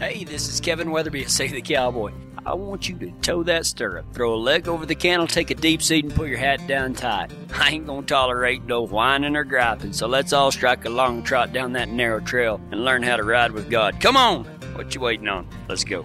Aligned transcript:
Hey, 0.00 0.24
this 0.24 0.48
is 0.48 0.60
Kevin 0.60 0.90
Weatherby 0.90 1.22
at 1.22 1.30
Say 1.30 1.46
the 1.46 1.62
Cowboy. 1.62 2.10
I 2.44 2.52
want 2.54 2.88
you 2.88 2.98
to 2.98 3.12
toe 3.22 3.44
that 3.44 3.64
stirrup, 3.64 4.12
throw 4.12 4.34
a 4.34 4.36
leg 4.36 4.66
over 4.66 4.84
the 4.84 4.94
cantle, 4.96 5.28
take 5.28 5.52
a 5.52 5.54
deep 5.54 5.80
seat, 5.80 6.04
and 6.04 6.12
put 6.12 6.28
your 6.28 6.36
hat 6.36 6.66
down 6.66 6.94
tight. 6.94 7.30
I 7.54 7.70
ain't 7.70 7.86
gonna 7.86 8.04
tolerate 8.04 8.64
no 8.64 8.82
whining 8.82 9.36
or 9.36 9.44
griping, 9.44 9.92
so 9.92 10.08
let's 10.08 10.32
all 10.32 10.50
strike 10.50 10.84
a 10.84 10.90
long 10.90 11.22
trot 11.22 11.52
down 11.52 11.74
that 11.74 11.90
narrow 11.90 12.18
trail 12.18 12.60
and 12.72 12.84
learn 12.84 13.04
how 13.04 13.14
to 13.14 13.22
ride 13.22 13.52
with 13.52 13.70
God. 13.70 14.00
Come 14.00 14.16
on! 14.16 14.44
What 14.74 14.96
you 14.96 15.00
waiting 15.00 15.28
on? 15.28 15.46
Let's 15.68 15.84
go. 15.84 16.04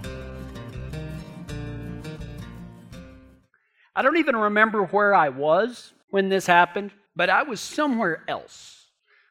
I 3.96 4.04
don't 4.04 4.18
even 4.18 4.36
remember 4.36 4.84
where 4.84 5.16
I 5.16 5.30
was 5.30 5.94
when 6.12 6.30
this 6.30 6.46
happened, 6.46 6.92
but 7.16 7.32
I 7.32 7.42
was 7.42 7.60
somewhere 7.60 8.24
else. 8.28 8.86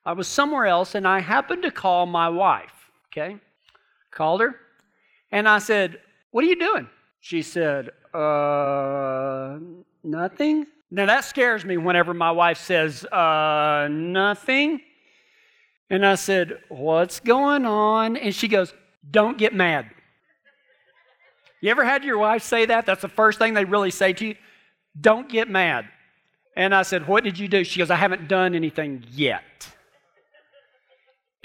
I 0.05 0.15
was 0.15 0.27
somewhere 0.27 0.67
else, 0.67 0.97
and 0.97 1.07
I 1.07 1.21
happened 1.21 1.63
to 1.63 1.71
call 1.71 2.07
my 2.07 2.29
wife, 2.29 2.91
okay? 3.13 3.39
Called 4.19 4.41
her, 4.41 4.57
and 5.31 5.49
I 5.49 5.61
said, 5.61 6.01
What 6.33 6.43
are 6.43 6.49
you 6.49 6.59
doing? 6.59 6.89
She 7.21 7.41
said, 7.41 7.91
Uh, 8.13 9.61
nothing. 10.03 10.67
Now 10.91 11.07
that 11.07 11.25
scares 11.25 11.65
me 11.65 11.77
whenever 11.77 12.13
my 12.13 12.33
wife 12.33 12.59
says, 12.59 13.05
Uh, 13.05 13.87
nothing. 13.89 14.81
And 15.89 16.05
I 16.05 16.17
said, 16.17 16.59
What's 16.69 17.21
going 17.21 17.65
on? 17.65 18.17
And 18.17 18.35
she 18.35 18.49
goes, 18.49 18.75
Don't 19.09 19.39
get 19.39 19.55
mad. 19.55 19.89
You 21.61 21.71
ever 21.71 21.85
had 21.85 22.03
your 22.03 22.19
wife 22.19 22.43
say 22.43 22.67
that? 22.67 22.87
That's 22.87 23.03
the 23.03 23.09
first 23.09 23.39
thing 23.39 23.55
they 23.55 23.65
really 23.65 23.93
say 23.93 24.15
to 24.15 24.27
you. 24.27 24.35
Don't 25.01 25.29
get 25.29 25.49
mad. 25.49 25.87
And 26.57 26.75
I 26.75 26.83
said, 26.83 27.07
What 27.07 27.23
did 27.23 27.39
you 27.39 27.47
do? 27.47 27.63
She 27.63 27.79
goes, 27.79 27.89
I 27.89 27.95
haven't 27.95 28.27
done 28.27 28.57
anything 28.57 29.05
yet. 29.13 29.45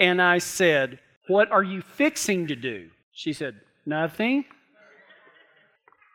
And 0.00 0.20
I 0.20 0.38
said, 0.38 0.98
What 1.26 1.50
are 1.50 1.62
you 1.62 1.80
fixing 1.82 2.46
to 2.48 2.56
do? 2.56 2.90
She 3.12 3.32
said, 3.32 3.60
Nothing. 3.86 4.44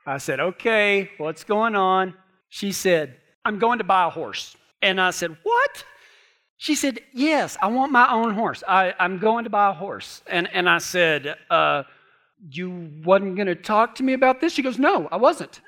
I 0.05 0.17
said, 0.17 0.39
Okay, 0.39 1.11
what's 1.17 1.43
going 1.43 1.75
on? 1.75 2.13
She 2.49 2.71
said, 2.71 3.17
I'm 3.45 3.59
going 3.59 3.77
to 3.77 3.83
buy 3.83 4.05
a 4.05 4.09
horse. 4.09 4.55
And 4.81 4.99
I 4.99 5.11
said, 5.11 5.35
What? 5.43 5.83
She 6.57 6.75
said, 6.75 6.99
Yes, 7.13 7.57
I 7.61 7.67
want 7.67 7.91
my 7.91 8.11
own 8.11 8.33
horse. 8.33 8.63
I, 8.67 8.93
I'm 8.99 9.17
going 9.17 9.45
to 9.45 9.49
buy 9.49 9.69
a 9.69 9.73
horse. 9.73 10.21
And, 10.27 10.47
and 10.53 10.69
I 10.69 10.77
said, 10.79 11.35
uh, 11.49 11.83
You 12.49 12.89
wasn't 13.03 13.35
going 13.35 13.47
to 13.47 13.55
talk 13.55 13.95
to 13.95 14.03
me 14.03 14.13
about 14.13 14.41
this? 14.41 14.53
She 14.53 14.61
goes, 14.61 14.77
No, 14.77 15.07
I 15.11 15.17
wasn't. 15.17 15.61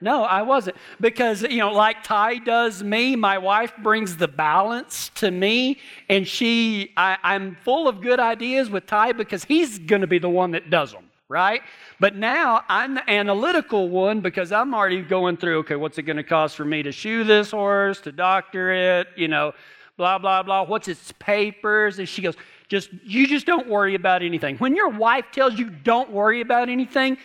No, 0.00 0.24
I 0.24 0.42
wasn't. 0.42 0.76
Because, 1.00 1.42
you 1.42 1.58
know, 1.58 1.72
like 1.72 2.02
Ty 2.02 2.38
does 2.38 2.82
me, 2.82 3.16
my 3.16 3.38
wife 3.38 3.72
brings 3.82 4.16
the 4.16 4.28
balance 4.28 5.10
to 5.16 5.30
me, 5.30 5.78
and 6.08 6.26
she, 6.26 6.92
I, 6.96 7.16
I'm 7.22 7.56
full 7.64 7.88
of 7.88 8.00
good 8.00 8.20
ideas 8.20 8.70
with 8.70 8.86
Ty 8.86 9.12
because 9.12 9.44
he's 9.44 9.78
going 9.78 10.02
to 10.02 10.06
be 10.06 10.18
the 10.18 10.28
one 10.28 10.50
that 10.52 10.70
does 10.70 10.92
them, 10.92 11.10
right? 11.28 11.62
But 11.98 12.16
now 12.16 12.62
I'm 12.68 12.94
the 12.94 13.10
analytical 13.10 13.88
one 13.88 14.20
because 14.20 14.52
I'm 14.52 14.74
already 14.74 15.02
going 15.02 15.36
through, 15.36 15.58
okay, 15.60 15.76
what's 15.76 15.98
it 15.98 16.02
going 16.02 16.18
to 16.18 16.24
cost 16.24 16.56
for 16.56 16.64
me 16.64 16.82
to 16.82 16.92
shoe 16.92 17.24
this 17.24 17.50
horse, 17.50 18.00
to 18.02 18.12
doctor 18.12 18.72
it, 18.72 19.08
you 19.16 19.28
know, 19.28 19.52
blah, 19.96 20.18
blah, 20.18 20.42
blah. 20.42 20.64
What's 20.64 20.88
its 20.88 21.12
papers? 21.18 21.98
And 21.98 22.08
she 22.08 22.20
goes, 22.20 22.34
just, 22.68 22.90
you 23.04 23.26
just 23.26 23.46
don't 23.46 23.68
worry 23.68 23.94
about 23.94 24.22
anything. 24.22 24.56
When 24.58 24.74
your 24.76 24.88
wife 24.88 25.26
tells 25.32 25.58
you 25.58 25.70
don't 25.70 26.10
worry 26.10 26.40
about 26.40 26.68
anything, 26.68 27.16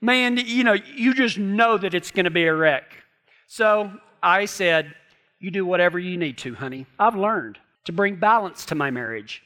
man, 0.00 0.36
you 0.38 0.64
know, 0.64 0.72
you 0.94 1.14
just 1.14 1.38
know 1.38 1.76
that 1.78 1.94
it's 1.94 2.10
going 2.10 2.24
to 2.24 2.30
be 2.30 2.44
a 2.44 2.54
wreck. 2.54 2.84
So 3.46 3.92
I 4.22 4.44
said, 4.44 4.94
You 5.38 5.50
do 5.50 5.66
whatever 5.66 5.98
you 5.98 6.16
need 6.16 6.38
to, 6.38 6.54
honey. 6.54 6.86
I've 6.98 7.16
learned 7.16 7.58
to 7.84 7.92
bring 7.92 8.16
balance 8.16 8.64
to 8.66 8.74
my 8.74 8.90
marriage. 8.90 9.42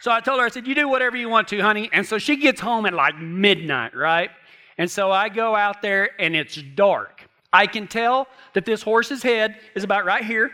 So 0.00 0.10
I 0.10 0.20
told 0.20 0.40
her, 0.40 0.46
I 0.46 0.48
said, 0.48 0.66
You 0.66 0.74
do 0.74 0.88
whatever 0.88 1.16
you 1.16 1.28
want 1.28 1.48
to, 1.48 1.60
honey. 1.60 1.88
And 1.92 2.06
so 2.06 2.18
she 2.18 2.36
gets 2.36 2.60
home 2.60 2.86
at 2.86 2.94
like 2.94 3.18
midnight, 3.18 3.94
right? 3.94 4.30
And 4.78 4.90
so 4.90 5.10
I 5.10 5.28
go 5.28 5.54
out 5.54 5.82
there 5.82 6.10
and 6.18 6.34
it's 6.34 6.60
dark. 6.74 7.28
I 7.52 7.66
can 7.66 7.86
tell 7.86 8.28
that 8.54 8.64
this 8.64 8.82
horse's 8.82 9.22
head 9.22 9.60
is 9.74 9.84
about 9.84 10.04
right 10.04 10.24
here. 10.24 10.50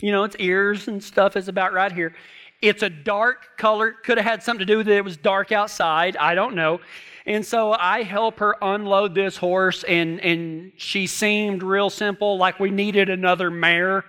You 0.00 0.12
know, 0.12 0.24
its 0.24 0.36
ears 0.38 0.88
and 0.88 1.02
stuff 1.02 1.36
is 1.36 1.48
about 1.48 1.72
right 1.72 1.92
here. 1.92 2.14
It's 2.60 2.82
a 2.82 2.90
dark 2.90 3.56
color. 3.56 3.92
Could 3.92 4.18
have 4.18 4.26
had 4.26 4.42
something 4.42 4.66
to 4.66 4.72
do 4.72 4.78
with 4.78 4.88
it. 4.88 4.96
It 4.96 5.04
was 5.04 5.16
dark 5.16 5.52
outside. 5.52 6.16
I 6.16 6.34
don't 6.34 6.54
know. 6.54 6.80
And 7.24 7.44
so 7.44 7.72
I 7.72 8.04
help 8.04 8.38
her 8.38 8.56
unload 8.62 9.14
this 9.14 9.36
horse, 9.36 9.84
and, 9.84 10.18
and 10.20 10.72
she 10.78 11.06
seemed 11.06 11.62
real 11.62 11.90
simple, 11.90 12.38
like 12.38 12.58
we 12.58 12.70
needed 12.70 13.10
another 13.10 13.50
mare. 13.50 14.06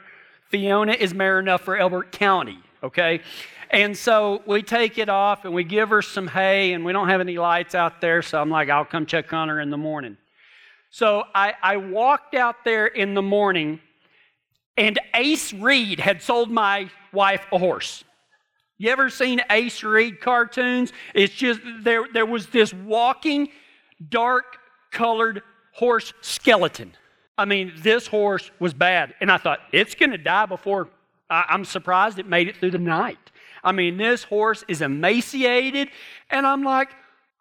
Fiona 0.47 0.93
is 0.93 1.13
mare 1.13 1.37
enough 1.37 1.61
for 1.61 1.75
Elbert 1.75 2.13
County, 2.13 2.57
okay? 2.81 3.19
And 3.71 3.95
so 3.97 4.41
we 4.45 4.63
take 4.63 4.97
it 4.97 5.09
off 5.09 5.43
and 5.43 5.53
we 5.53 5.65
give 5.65 5.89
her 5.89 6.01
some 6.01 6.27
hay, 6.27 6.71
and 6.71 6.85
we 6.85 6.93
don't 6.93 7.09
have 7.09 7.19
any 7.19 7.37
lights 7.37 7.75
out 7.75 7.99
there, 7.99 8.21
so 8.21 8.41
I'm 8.41 8.49
like, 8.49 8.69
I'll 8.69 8.85
come 8.85 9.05
check 9.05 9.33
on 9.33 9.49
her 9.49 9.59
in 9.59 9.69
the 9.69 9.77
morning. 9.77 10.15
So 10.89 11.25
I, 11.35 11.55
I 11.61 11.75
walked 11.75 12.35
out 12.35 12.63
there 12.63 12.87
in 12.87 13.15
the 13.15 13.21
morning, 13.21 13.81
and 14.77 14.97
Ace 15.13 15.51
Reed 15.51 15.99
had 15.99 16.21
sold 16.21 16.49
my 16.49 16.89
wife 17.11 17.45
a 17.51 17.57
horse. 17.57 18.05
You 18.79 18.89
ever 18.91 19.09
seen 19.09 19.41
Ace 19.51 19.83
Reed 19.83 20.21
cartoons? 20.21 20.93
It's 21.13 21.33
just 21.33 21.59
there, 21.81 22.05
there 22.13 22.25
was 22.25 22.47
this 22.47 22.73
walking, 22.73 23.49
dark 24.09 24.55
colored 24.89 25.43
horse 25.73 26.13
skeleton. 26.21 26.93
I 27.37 27.43
mean, 27.43 27.73
this 27.77 28.07
horse 28.07 28.49
was 28.57 28.73
bad. 28.73 29.15
And 29.19 29.29
I 29.29 29.37
thought, 29.37 29.59
it's 29.73 29.95
going 29.95 30.11
to 30.11 30.17
die 30.17 30.45
before. 30.45 30.87
I, 31.29 31.45
I'm 31.49 31.65
surprised 31.65 32.19
it 32.19 32.25
made 32.25 32.47
it 32.47 32.55
through 32.55 32.71
the 32.71 32.77
night. 32.77 33.31
I 33.65 33.73
mean, 33.73 33.97
this 33.97 34.23
horse 34.23 34.63
is 34.69 34.81
emaciated. 34.81 35.89
And 36.29 36.47
I'm 36.47 36.63
like, 36.63 36.89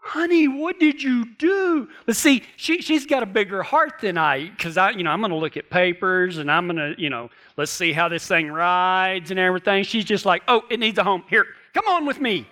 honey, 0.08 0.48
what 0.48 0.80
did 0.80 1.02
you 1.02 1.26
do? 1.36 1.86
Let's 2.06 2.18
see, 2.18 2.42
she, 2.56 2.80
she's 2.80 3.04
got 3.04 3.22
a 3.22 3.26
bigger 3.26 3.62
heart 3.62 4.00
than 4.00 4.16
I, 4.16 4.48
because 4.48 4.78
I, 4.78 4.90
you 4.90 5.02
know, 5.02 5.10
I'm 5.10 5.20
going 5.20 5.30
to 5.30 5.36
look 5.36 5.58
at 5.58 5.68
papers 5.68 6.38
and 6.38 6.50
I'm 6.50 6.66
going 6.66 6.76
to, 6.76 7.00
you 7.00 7.10
know, 7.10 7.28
let's 7.58 7.70
see 7.70 7.92
how 7.92 8.08
this 8.08 8.26
thing 8.26 8.50
rides 8.50 9.30
and 9.30 9.38
everything. 9.38 9.84
She's 9.84 10.06
just 10.06 10.24
like, 10.24 10.42
oh, 10.48 10.62
it 10.70 10.80
needs 10.80 10.98
a 10.98 11.04
home. 11.04 11.24
Here, 11.28 11.46
come 11.74 11.86
on 11.88 12.06
with 12.06 12.20
me. 12.20 12.48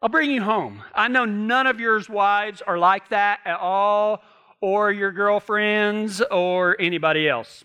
I'll 0.00 0.08
bring 0.08 0.30
you 0.30 0.42
home. 0.42 0.82
I 0.94 1.08
know 1.08 1.26
none 1.26 1.66
of 1.66 1.80
yours 1.80 2.08
wives 2.08 2.62
are 2.62 2.78
like 2.78 3.10
that 3.10 3.40
at 3.44 3.58
all, 3.58 4.22
or 4.60 4.90
your 4.90 5.12
girlfriends, 5.12 6.22
or 6.30 6.80
anybody 6.80 7.28
else. 7.28 7.62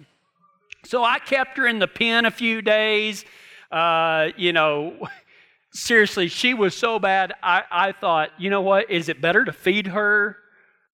So 0.83 1.03
I 1.03 1.19
kept 1.19 1.57
her 1.57 1.67
in 1.67 1.79
the 1.79 1.87
pen 1.87 2.25
a 2.25 2.31
few 2.31 2.61
days. 2.61 3.23
Uh, 3.71 4.29
you 4.35 4.51
know, 4.51 5.07
seriously, 5.73 6.27
she 6.27 6.53
was 6.53 6.75
so 6.75 6.99
bad. 6.99 7.33
I, 7.41 7.63
I 7.71 7.91
thought, 7.91 8.29
you 8.37 8.49
know 8.49 8.61
what? 8.61 8.89
Is 8.89 9.09
it 9.09 9.21
better 9.21 9.43
to 9.43 9.51
feed 9.51 9.87
her 9.87 10.37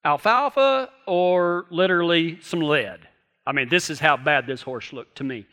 alfalfa 0.03 0.89
or 1.05 1.65
literally 1.69 2.39
some 2.41 2.61
lead? 2.61 3.07
I 3.45 3.51
mean, 3.51 3.69
this 3.69 3.89
is 3.89 3.99
how 3.99 4.17
bad 4.17 4.47
this 4.47 4.61
horse 4.61 4.93
looked 4.93 5.17
to 5.17 5.23
me. 5.23 5.45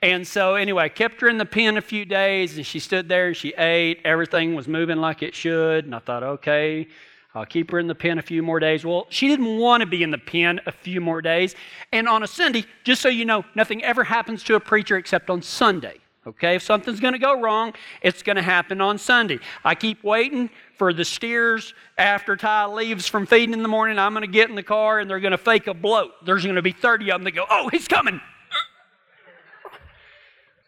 And 0.00 0.26
so, 0.26 0.54
anyway, 0.54 0.84
I 0.84 0.88
kept 0.88 1.20
her 1.22 1.28
in 1.28 1.38
the 1.38 1.44
pen 1.44 1.76
a 1.76 1.80
few 1.80 2.04
days, 2.04 2.56
and 2.56 2.64
she 2.64 2.78
stood 2.78 3.08
there 3.08 3.28
and 3.28 3.36
she 3.36 3.52
ate. 3.54 4.00
Everything 4.04 4.54
was 4.54 4.68
moving 4.68 4.98
like 4.98 5.22
it 5.22 5.34
should. 5.34 5.84
And 5.84 5.94
I 5.94 5.98
thought, 5.98 6.22
okay, 6.22 6.86
I'll 7.34 7.46
keep 7.46 7.70
her 7.72 7.78
in 7.78 7.88
the 7.88 7.94
pen 7.94 8.18
a 8.18 8.22
few 8.22 8.42
more 8.42 8.60
days. 8.60 8.84
Well, 8.84 9.06
she 9.10 9.26
didn't 9.26 9.58
want 9.58 9.80
to 9.80 9.86
be 9.86 10.02
in 10.02 10.10
the 10.10 10.18
pen 10.18 10.60
a 10.66 10.72
few 10.72 11.00
more 11.00 11.20
days. 11.20 11.56
And 11.92 12.08
on 12.08 12.22
a 12.22 12.28
Sunday, 12.28 12.64
just 12.84 13.02
so 13.02 13.08
you 13.08 13.24
know, 13.24 13.44
nothing 13.54 13.82
ever 13.82 14.04
happens 14.04 14.44
to 14.44 14.54
a 14.54 14.60
preacher 14.60 14.96
except 14.96 15.30
on 15.30 15.42
Sunday. 15.42 15.98
Okay, 16.28 16.56
if 16.56 16.62
something's 16.62 17.00
going 17.00 17.14
to 17.14 17.18
go 17.18 17.40
wrong, 17.40 17.72
it's 18.02 18.22
going 18.22 18.36
to 18.36 18.42
happen 18.42 18.82
on 18.82 18.98
Sunday. 18.98 19.38
I 19.64 19.74
keep 19.74 20.04
waiting 20.04 20.50
for 20.76 20.92
the 20.92 21.02
steers 21.04 21.72
after 21.96 22.36
Ty 22.36 22.66
leaves 22.66 23.08
from 23.08 23.24
feeding 23.24 23.54
in 23.54 23.62
the 23.62 23.68
morning. 23.68 23.98
I'm 23.98 24.12
going 24.12 24.26
to 24.26 24.30
get 24.30 24.50
in 24.50 24.54
the 24.54 24.62
car 24.62 25.00
and 25.00 25.08
they're 25.08 25.20
going 25.20 25.32
to 25.32 25.38
fake 25.38 25.68
a 25.68 25.74
bloat. 25.74 26.10
There's 26.26 26.44
going 26.44 26.56
to 26.56 26.62
be 26.62 26.72
30 26.72 27.12
of 27.12 27.14
them 27.14 27.24
that 27.24 27.30
go, 27.30 27.46
Oh, 27.48 27.70
he's 27.70 27.88
coming. 27.88 28.20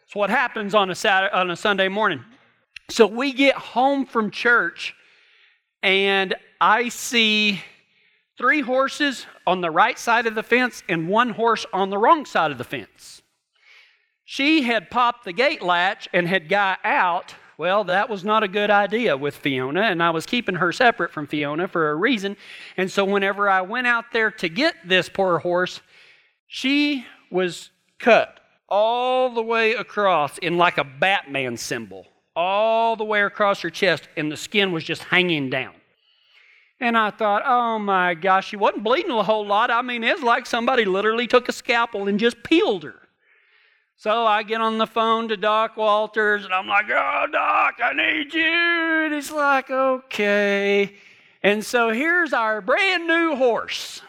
It's 0.07 0.15
what 0.15 0.31
happens 0.31 0.73
on 0.73 0.89
a, 0.89 0.95
Saturday, 0.95 1.31
on 1.31 1.51
a 1.51 1.55
Sunday 1.55 1.89
morning. 1.89 2.25
So 2.89 3.05
we 3.05 3.31
get 3.31 3.53
home 3.53 4.07
from 4.07 4.31
church 4.31 4.95
and 5.83 6.33
I 6.59 6.89
see 6.89 7.61
three 8.35 8.61
horses 8.61 9.27
on 9.45 9.61
the 9.61 9.69
right 9.69 9.99
side 9.99 10.25
of 10.25 10.33
the 10.33 10.43
fence 10.43 10.81
and 10.89 11.07
one 11.07 11.29
horse 11.29 11.67
on 11.71 11.91
the 11.91 11.99
wrong 11.99 12.25
side 12.25 12.49
of 12.49 12.57
the 12.57 12.63
fence. 12.63 13.20
She 14.31 14.61
had 14.61 14.89
popped 14.89 15.25
the 15.25 15.33
gate 15.33 15.61
latch 15.61 16.07
and 16.13 16.25
had 16.25 16.47
got 16.47 16.79
out. 16.85 17.35
Well, 17.57 17.83
that 17.83 18.09
was 18.09 18.23
not 18.23 18.43
a 18.43 18.47
good 18.47 18.69
idea 18.69 19.17
with 19.17 19.35
Fiona, 19.35 19.81
and 19.81 20.01
I 20.01 20.11
was 20.11 20.25
keeping 20.25 20.55
her 20.55 20.71
separate 20.71 21.11
from 21.11 21.27
Fiona 21.27 21.67
for 21.67 21.89
a 21.89 21.95
reason. 21.95 22.37
And 22.77 22.89
so, 22.89 23.03
whenever 23.03 23.49
I 23.49 23.59
went 23.59 23.87
out 23.87 24.05
there 24.13 24.31
to 24.31 24.47
get 24.47 24.75
this 24.85 25.09
poor 25.09 25.39
horse, 25.39 25.81
she 26.47 27.05
was 27.29 27.71
cut 27.99 28.39
all 28.69 29.33
the 29.33 29.41
way 29.41 29.73
across 29.73 30.37
in 30.37 30.57
like 30.57 30.77
a 30.77 30.85
Batman 30.85 31.57
symbol, 31.57 32.07
all 32.33 32.95
the 32.95 33.03
way 33.03 33.23
across 33.23 33.59
her 33.59 33.69
chest, 33.69 34.07
and 34.15 34.31
the 34.31 34.37
skin 34.37 34.71
was 34.71 34.85
just 34.85 35.03
hanging 35.03 35.49
down. 35.49 35.73
And 36.79 36.97
I 36.97 37.11
thought, 37.11 37.43
oh 37.45 37.79
my 37.79 38.13
gosh, 38.13 38.47
she 38.47 38.55
wasn't 38.55 38.85
bleeding 38.85 39.11
a 39.11 39.23
whole 39.23 39.45
lot. 39.45 39.69
I 39.69 39.81
mean, 39.81 40.05
it's 40.05 40.23
like 40.23 40.45
somebody 40.45 40.85
literally 40.85 41.27
took 41.27 41.49
a 41.49 41.51
scalpel 41.51 42.07
and 42.07 42.17
just 42.17 42.41
peeled 42.43 42.83
her. 42.83 42.95
So 44.01 44.25
I 44.25 44.41
get 44.41 44.61
on 44.61 44.79
the 44.79 44.87
phone 44.87 45.27
to 45.27 45.37
Doc 45.37 45.77
Walters 45.77 46.43
and 46.43 46.51
I'm 46.51 46.65
like, 46.65 46.85
oh, 46.89 47.27
Doc, 47.31 47.75
I 47.83 47.93
need 47.93 48.33
you. 48.33 48.41
And 48.41 49.13
he's 49.13 49.29
like, 49.29 49.69
okay. 49.69 50.95
And 51.43 51.63
so 51.63 51.91
here's 51.91 52.33
our 52.33 52.61
brand 52.61 53.05
new 53.05 53.35
horse. 53.35 54.01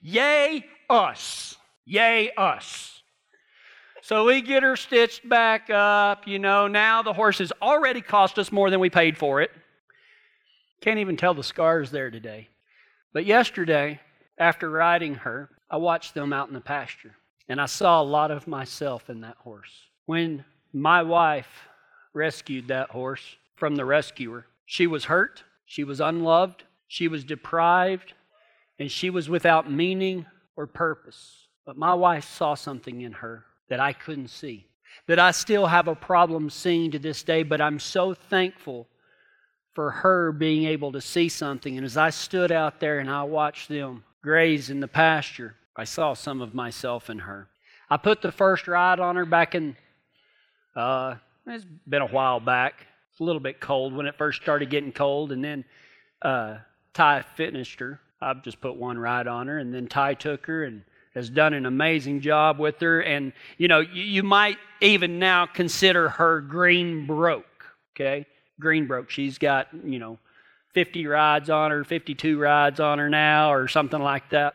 Yay, 0.00 0.64
us. 0.88 1.56
Yay, 1.84 2.30
us. 2.36 3.02
So 4.02 4.24
we 4.24 4.40
get 4.40 4.62
her 4.62 4.76
stitched 4.76 5.28
back 5.28 5.68
up. 5.68 6.28
You 6.28 6.38
know, 6.38 6.68
now 6.68 7.02
the 7.02 7.12
horse 7.12 7.38
has 7.38 7.52
already 7.60 8.02
cost 8.02 8.38
us 8.38 8.52
more 8.52 8.70
than 8.70 8.78
we 8.78 8.88
paid 8.88 9.18
for 9.18 9.42
it. 9.42 9.50
Can't 10.80 11.00
even 11.00 11.16
tell 11.16 11.34
the 11.34 11.42
scars 11.42 11.90
there 11.90 12.12
today. 12.12 12.50
But 13.12 13.26
yesterday, 13.26 14.00
after 14.38 14.70
riding 14.70 15.16
her, 15.16 15.50
I 15.68 15.78
watched 15.78 16.14
them 16.14 16.32
out 16.32 16.46
in 16.46 16.54
the 16.54 16.60
pasture. 16.60 17.16
And 17.48 17.60
I 17.60 17.66
saw 17.66 18.00
a 18.00 18.04
lot 18.04 18.30
of 18.30 18.46
myself 18.46 19.10
in 19.10 19.20
that 19.20 19.36
horse. 19.38 19.72
When 20.06 20.44
my 20.72 21.02
wife 21.02 21.68
rescued 22.12 22.68
that 22.68 22.90
horse 22.90 23.36
from 23.56 23.76
the 23.76 23.84
rescuer, 23.84 24.46
she 24.66 24.86
was 24.86 25.04
hurt, 25.04 25.42
she 25.66 25.84
was 25.84 26.00
unloved, 26.00 26.64
she 26.88 27.08
was 27.08 27.24
deprived, 27.24 28.14
and 28.78 28.90
she 28.90 29.10
was 29.10 29.28
without 29.28 29.70
meaning 29.70 30.26
or 30.56 30.66
purpose. 30.66 31.46
But 31.66 31.76
my 31.76 31.94
wife 31.94 32.24
saw 32.24 32.54
something 32.54 33.02
in 33.02 33.12
her 33.12 33.44
that 33.68 33.80
I 33.80 33.92
couldn't 33.92 34.28
see, 34.28 34.66
that 35.06 35.18
I 35.18 35.30
still 35.30 35.66
have 35.66 35.88
a 35.88 35.94
problem 35.94 36.50
seeing 36.50 36.90
to 36.92 36.98
this 36.98 37.22
day, 37.22 37.42
but 37.42 37.60
I'm 37.60 37.78
so 37.78 38.14
thankful 38.14 38.88
for 39.72 39.90
her 39.90 40.32
being 40.32 40.64
able 40.66 40.92
to 40.92 41.00
see 41.00 41.28
something. 41.28 41.76
And 41.76 41.84
as 41.84 41.96
I 41.96 42.10
stood 42.10 42.52
out 42.52 42.80
there 42.80 43.00
and 43.00 43.10
I 43.10 43.24
watched 43.24 43.68
them 43.68 44.04
graze 44.22 44.70
in 44.70 44.80
the 44.80 44.88
pasture, 44.88 45.56
I 45.76 45.84
saw 45.84 46.14
some 46.14 46.40
of 46.40 46.54
myself 46.54 47.10
in 47.10 47.20
her. 47.20 47.48
I 47.90 47.96
put 47.96 48.22
the 48.22 48.32
first 48.32 48.68
ride 48.68 49.00
on 49.00 49.16
her 49.16 49.26
back 49.26 49.54
in, 49.54 49.76
uh, 50.74 51.16
it's 51.46 51.64
been 51.86 52.02
a 52.02 52.06
while 52.06 52.40
back. 52.40 52.86
It's 53.10 53.20
a 53.20 53.24
little 53.24 53.40
bit 53.40 53.60
cold 53.60 53.94
when 53.94 54.06
it 54.06 54.16
first 54.16 54.42
started 54.42 54.70
getting 54.70 54.92
cold. 54.92 55.32
And 55.32 55.44
then 55.44 55.64
uh, 56.22 56.58
Ty 56.94 57.22
finished 57.36 57.80
her. 57.80 58.00
I've 58.20 58.42
just 58.42 58.60
put 58.60 58.76
one 58.76 58.98
ride 58.98 59.26
on 59.26 59.46
her. 59.48 59.58
And 59.58 59.74
then 59.74 59.86
Ty 59.86 60.14
took 60.14 60.46
her 60.46 60.64
and 60.64 60.82
has 61.14 61.30
done 61.30 61.54
an 61.54 61.66
amazing 61.66 62.20
job 62.20 62.58
with 62.58 62.80
her. 62.80 63.02
And, 63.02 63.32
you 63.58 63.68
know, 63.68 63.80
you, 63.80 64.02
you 64.02 64.22
might 64.22 64.58
even 64.80 65.18
now 65.18 65.46
consider 65.46 66.08
her 66.08 66.40
green 66.40 67.06
broke, 67.06 67.64
okay? 67.94 68.26
Green 68.58 68.86
broke. 68.86 69.10
She's 69.10 69.38
got, 69.38 69.68
you 69.84 69.98
know, 69.98 70.18
50 70.72 71.06
rides 71.06 71.50
on 71.50 71.70
her, 71.70 71.84
52 71.84 72.38
rides 72.38 72.80
on 72.80 72.98
her 72.98 73.08
now, 73.08 73.52
or 73.52 73.68
something 73.68 74.00
like 74.00 74.30
that. 74.30 74.54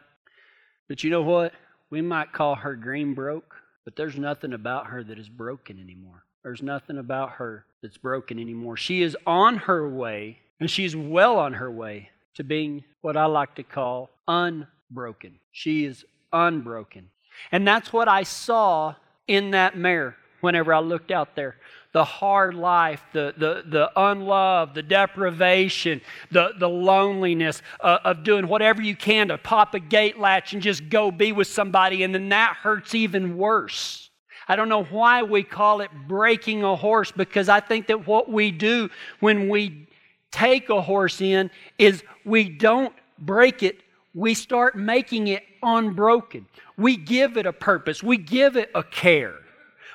But 0.89 1.03
you 1.03 1.11
know 1.11 1.21
what? 1.21 1.53
We 1.89 2.01
might 2.01 2.33
call 2.33 2.55
her 2.55 2.75
green 2.75 3.13
broke, 3.13 3.55
but 3.85 3.95
there's 3.95 4.17
nothing 4.17 4.53
about 4.53 4.87
her 4.87 5.03
that 5.03 5.17
is 5.17 5.29
broken 5.29 5.79
anymore. 5.79 6.25
There's 6.43 6.61
nothing 6.61 6.97
about 6.97 7.31
her 7.33 7.65
that's 7.81 7.97
broken 7.97 8.39
anymore. 8.39 8.75
She 8.75 9.03
is 9.03 9.15
on 9.25 9.57
her 9.57 9.87
way, 9.87 10.39
and 10.59 10.69
she's 10.69 10.95
well 10.95 11.37
on 11.37 11.53
her 11.53 11.71
way 11.71 12.09
to 12.35 12.43
being 12.43 12.83
what 13.01 13.15
I 13.15 13.25
like 13.25 13.55
to 13.55 13.63
call 13.63 14.09
unbroken. 14.27 15.39
She 15.51 15.85
is 15.85 16.05
unbroken. 16.33 17.09
And 17.51 17.67
that's 17.67 17.93
what 17.93 18.07
I 18.07 18.23
saw 18.23 18.95
in 19.27 19.51
that 19.51 19.77
mare 19.77 20.17
whenever 20.41 20.73
I 20.73 20.79
looked 20.79 21.11
out 21.11 21.35
there 21.35 21.57
the 21.91 22.03
hard 22.03 22.53
life, 22.53 23.01
the, 23.13 23.33
the, 23.37 23.63
the 23.65 23.91
unlove, 23.95 24.73
the 24.73 24.83
deprivation, 24.83 26.01
the, 26.31 26.51
the 26.59 26.69
loneliness 26.69 27.61
uh, 27.81 27.97
of 28.03 28.23
doing 28.23 28.47
whatever 28.47 28.81
you 28.81 28.95
can 28.95 29.29
to 29.29 29.37
pop 29.37 29.73
a 29.73 29.79
gate 29.79 30.19
latch 30.19 30.53
and 30.53 30.61
just 30.61 30.87
go 30.89 31.09
be 31.09 31.31
with 31.31 31.47
somebody, 31.47 32.03
and 32.03 32.13
then 32.13 32.29
that 32.29 32.57
hurts 32.61 32.93
even 32.93 33.37
worse. 33.37 34.09
I 34.47 34.55
don't 34.55 34.69
know 34.69 34.83
why 34.83 35.23
we 35.23 35.43
call 35.43 35.81
it 35.81 35.89
breaking 36.07 36.63
a 36.63 36.75
horse 36.75 37.11
because 37.11 37.49
I 37.49 37.59
think 37.59 37.87
that 37.87 38.07
what 38.07 38.31
we 38.31 38.51
do 38.51 38.89
when 39.19 39.49
we 39.49 39.87
take 40.31 40.69
a 40.69 40.81
horse 40.81 41.21
in 41.21 41.49
is 41.77 42.03
we 42.25 42.49
don't 42.49 42.93
break 43.17 43.63
it, 43.63 43.79
we 44.13 44.33
start 44.33 44.75
making 44.75 45.27
it 45.27 45.43
unbroken. 45.61 46.47
We 46.77 46.97
give 46.97 47.37
it 47.37 47.45
a 47.45 47.53
purpose, 47.53 48.01
we 48.01 48.17
give 48.17 48.57
it 48.57 48.71
a 48.73 48.83
care, 48.83 49.35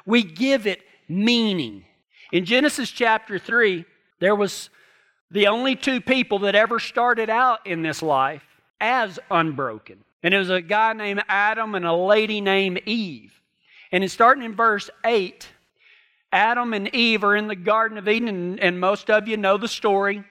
we 0.07 0.23
give 0.23 0.67
it 0.67 0.83
meaning. 1.09 1.85
In 2.33 2.45
Genesis 2.45 2.91
chapter 2.91 3.39
3, 3.39 3.85
there 4.21 4.35
was 4.35 4.71
the 5.31 5.47
only 5.49 5.77
two 5.77 6.01
people 6.01 6.41
that 6.41 6.55
ever 6.55 6.79
started 6.79 7.31
out 7.31 7.67
in 7.67 7.83
this 7.83 8.03
life 8.03 8.45
as 8.81 9.19
unbroken. 9.31 9.99
And 10.23 10.33
it 10.33 10.39
was 10.39 10.51
a 10.51 10.63
guy 10.63 10.93
named 10.93 11.23
Adam 11.29 11.75
and 11.75 11.85
a 11.85 11.95
lady 11.95 12.41
named 12.41 12.81
Eve. 12.87 13.41
And 13.93 14.03
in 14.03 14.09
starting 14.09 14.43
in 14.43 14.55
verse 14.55 14.91
8, 15.05 15.49
Adam 16.33 16.73
and 16.73 16.93
Eve 16.95 17.23
are 17.23 17.37
in 17.37 17.47
the 17.47 17.55
Garden 17.55 17.99
of 17.99 18.09
Eden, 18.09 18.29
and, 18.29 18.61
and 18.61 18.81
most 18.81 19.09
of 19.11 19.29
you 19.29 19.37
know 19.37 19.57
the 19.57 19.69
story. 19.69 20.25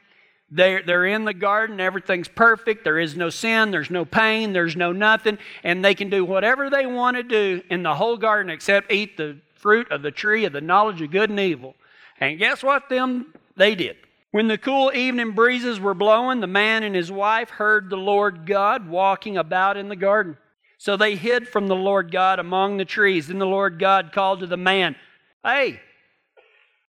They're, 0.52 0.84
they're 0.84 1.06
in 1.06 1.26
the 1.26 1.34
garden, 1.34 1.80
everything's 1.80 2.28
perfect, 2.28 2.84
there 2.84 3.00
is 3.00 3.16
no 3.16 3.30
sin, 3.30 3.72
there's 3.72 3.90
no 3.90 4.06
pain, 4.06 4.54
there's 4.54 4.76
no 4.76 4.92
nothing, 4.92 5.40
and 5.64 5.84
they 5.84 5.96
can 5.96 6.10
do 6.10 6.24
whatever 6.24 6.70
they 6.70 6.86
want 6.86 7.18
to 7.18 7.24
do 7.24 7.62
in 7.70 7.82
the 7.82 7.96
whole 7.96 8.18
garden 8.18 8.52
except 8.52 8.92
eat 8.92 9.18
the 9.18 9.38
fruit 9.64 9.90
of 9.92 10.02
the 10.02 10.12
tree 10.12 10.44
of 10.44 10.52
the 10.52 10.62
knowledge 10.62 11.02
of 11.02 11.10
good 11.10 11.30
and 11.30 11.40
evil. 11.40 11.74
And 12.20 12.38
guess 12.38 12.62
what 12.62 12.90
them 12.90 13.34
they 13.56 13.74
did? 13.74 13.96
When 14.32 14.50
the 14.50 14.58
cool 14.58 14.92
evening 14.94 15.32
breezes 15.32 15.80
were 15.80 15.94
blowing, 15.94 16.42
the 16.42 16.48
man 16.48 16.84
and 16.84 16.94
his 16.94 17.12
wife 17.12 17.50
heard 17.50 17.90
the 17.90 17.96
Lord 17.96 18.46
God 18.46 18.90
walking 18.90 19.38
about 19.38 19.78
in 19.78 19.88
the 19.88 19.96
garden. 19.96 20.38
So 20.78 20.98
they 20.98 21.16
hid 21.16 21.48
from 21.48 21.68
the 21.68 21.76
Lord 21.76 22.12
God 22.12 22.40
among 22.40 22.76
the 22.76 22.84
trees. 22.84 23.28
Then 23.28 23.40
the 23.40 23.46
Lord 23.46 23.80
God 23.80 24.12
called 24.12 24.42
to 24.42 24.48
the 24.48 24.58
man, 24.58 24.98
Hey, 25.44 25.80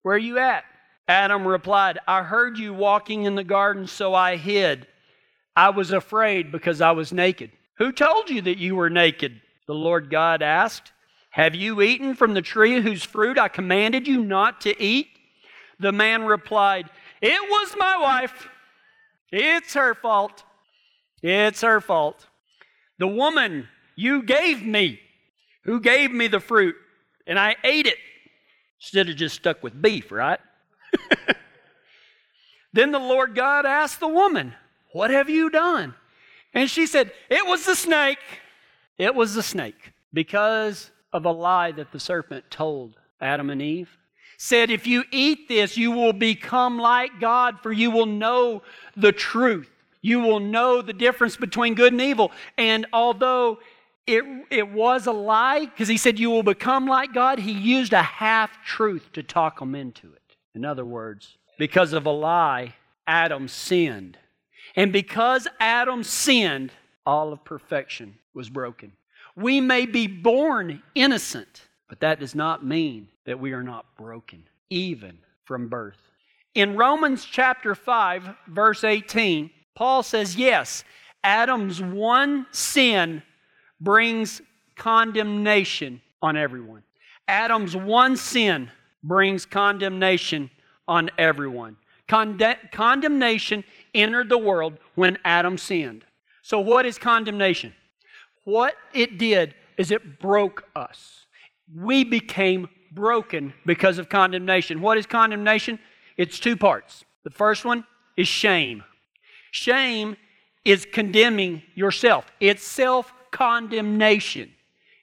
where 0.03 0.15
are 0.15 0.19
you 0.19 0.39
at? 0.39 0.65
Adam 1.07 1.47
replied, 1.47 1.99
I 2.09 2.23
heard 2.23 2.59
you 2.59 2.73
walking 2.73 3.25
in 3.25 3.35
the 3.35 3.45
garden, 3.45 3.87
so 3.87 4.15
I 4.15 4.37
hid. 4.37 4.87
I 5.55 5.71
was 5.71 5.91
afraid 5.91 6.51
because 6.51 6.81
I 6.81 6.93
was 6.93 7.13
naked. 7.13 7.51
Who 7.77 7.93
told 7.93 8.31
you 8.31 8.41
that 8.43 8.59
you 8.59 8.77
were 8.77 8.89
naked? 8.89 9.41
The 9.67 9.75
Lord 9.75 10.11
God 10.11 10.41
asked. 10.41 10.93
Have 11.33 11.55
you 11.55 11.81
eaten 11.81 12.15
from 12.15 12.35
the 12.35 12.43
tree 12.43 12.81
whose 12.81 13.03
fruit 13.03 13.39
I 13.39 13.49
commanded 13.49 14.07
you 14.07 14.23
not 14.23 14.61
to 14.63 14.81
eat? 14.81 15.09
The 15.81 15.91
man 15.91 16.25
replied, 16.25 16.91
It 17.21 17.51
was 17.51 17.75
my 17.79 17.97
wife. 17.97 18.49
It's 19.33 19.73
her 19.75 19.95
fault. 19.95 20.45
It's 21.23 21.63
her 21.63 21.81
fault. 21.81 22.27
The 22.99 23.09
woman 23.09 23.67
you 23.97 24.23
gave 24.23 24.63
me, 24.63 25.01
who 25.65 25.81
gave 25.81 26.13
me 26.13 26.29
the 26.29 26.39
fruit, 26.39 26.77
and 27.27 27.39
I 27.39 27.57
ate 27.65 27.87
it 27.87 27.99
instead 28.79 29.09
of 29.09 29.17
just 29.17 29.37
stuck 29.37 29.63
with 29.63 29.81
beef, 29.81 30.13
right? 30.13 30.41
then 32.75 32.93
the 32.93 32.99
Lord 32.99 33.35
God 33.35 33.65
asked 33.65 34.01
the 34.01 34.09
woman, 34.09 34.55
What 34.93 35.11
have 35.11 35.31
you 35.31 35.49
done? 35.49 35.95
And 36.53 36.69
she 36.69 36.87
said, 36.87 37.11
It 37.31 37.47
was 37.47 37.65
the 37.65 37.75
snake. 37.75 38.19
It 38.99 39.15
was 39.15 39.35
the 39.35 39.43
snake. 39.43 39.95
Because 40.13 40.91
of 41.13 41.25
a 41.25 41.31
lie 41.31 41.73
that 41.73 41.93
the 41.93 42.01
serpent 42.01 42.51
told 42.51 42.97
Adam 43.21 43.51
and 43.51 43.63
Eve. 43.63 43.97
Said, 44.39 44.71
If 44.71 44.87
you 44.87 45.05
eat 45.11 45.49
this, 45.49 45.77
you 45.77 45.93
will 45.93 46.13
become 46.13 46.79
like 46.79 47.21
God, 47.21 47.61
for 47.63 47.73
you 47.73 47.91
will 47.91 48.07
know 48.07 48.63
the 48.97 49.13
truth. 49.13 49.71
You 50.01 50.21
will 50.21 50.41
know 50.41 50.83
the 50.83 50.93
difference 50.93 51.37
between 51.37 51.75
good 51.75 51.93
and 51.93 52.03
evil. 52.03 52.33
And 52.59 52.87
although 52.93 53.61
it, 54.07 54.25
it 54.51 54.69
was 54.69 55.07
a 55.07 55.13
lie, 55.13 55.67
because 55.67 55.89
he 55.89 55.97
said, 55.97 56.19
You 56.19 56.31
will 56.31 56.43
become 56.43 56.87
like 56.87 57.13
God, 57.13 57.39
he 57.39 57.53
used 57.53 57.93
a 57.93 58.03
half 58.03 58.51
truth 58.65 59.11
to 59.13 59.23
talk 59.23 59.61
them 59.61 59.75
into 59.75 60.13
it. 60.13 60.37
In 60.55 60.65
other 60.65 60.85
words, 60.85 61.37
because 61.59 61.93
of 61.93 62.07
a 62.07 62.11
lie, 62.11 62.75
Adam 63.07 63.47
sinned. 63.47 64.19
And 64.75 64.93
because 64.93 65.47
Adam 65.61 66.03
sinned, 66.03 66.73
all 67.07 67.33
of 67.33 67.45
perfection 67.45 68.17
was 68.35 68.49
broken. 68.49 68.93
We 69.37 69.61
may 69.61 69.87
be 69.87 70.07
born 70.07 70.83
innocent, 70.95 71.63
but 71.89 72.01
that 72.01 72.21
does 72.21 72.35
not 72.35 72.65
mean 72.65 73.09
that 73.25 73.39
we 73.39 73.53
are 73.53 73.63
not 73.63 73.87
broken, 73.97 74.45
even 74.71 75.19
from 75.45 75.69
birth. 75.69 75.99
In 76.55 76.77
Romans 76.77 77.25
chapter 77.25 77.75
5, 77.75 78.29
verse 78.49 78.85
18, 78.85 79.51
Paul 79.75 80.03
says, 80.03 80.37
Yes, 80.37 80.85
Adam's 81.25 81.81
one 81.81 82.47
sin 82.51 83.23
brings 83.81 84.43
condemnation 84.77 86.01
on 86.21 86.37
everyone. 86.37 86.83
Adam's 87.27 87.77
one 87.77 88.17
sin 88.17 88.71
brings 89.03 89.47
condemnation 89.47 90.51
on 90.87 91.11
everyone. 91.17 91.77
Conde- 92.09 92.59
condemnation 92.73 93.65
entered 93.95 94.29
the 94.29 94.39
world 94.39 94.79
when 94.95 95.17
Adam 95.25 95.57
sinned. 95.57 96.05
So, 96.43 96.61
what 96.61 96.85
is 96.85 96.99
condemnation? 96.99 97.73
What 98.45 98.75
it 98.93 99.19
did 99.19 99.55
is 99.77 99.91
it 99.91 100.21
broke 100.21 100.65
us. 100.75 101.27
We 101.75 102.05
became 102.05 102.69
broken 102.91 103.55
because 103.65 103.99
of 103.99 104.09
condemnation. 104.09 104.81
What 104.81 104.99
is 104.99 105.07
condemnation? 105.07 105.79
It's 106.17 106.39
two 106.39 106.57
parts. 106.57 107.05
The 107.25 107.31
first 107.31 107.65
one 107.65 107.85
is 108.17 108.29
shame. 108.29 108.85
Shame 109.51 110.17
is 110.65 110.87
condemning 110.91 111.63
yourself, 111.75 112.27
it's 112.41 112.63
self 112.63 113.13
condemnation. 113.31 114.51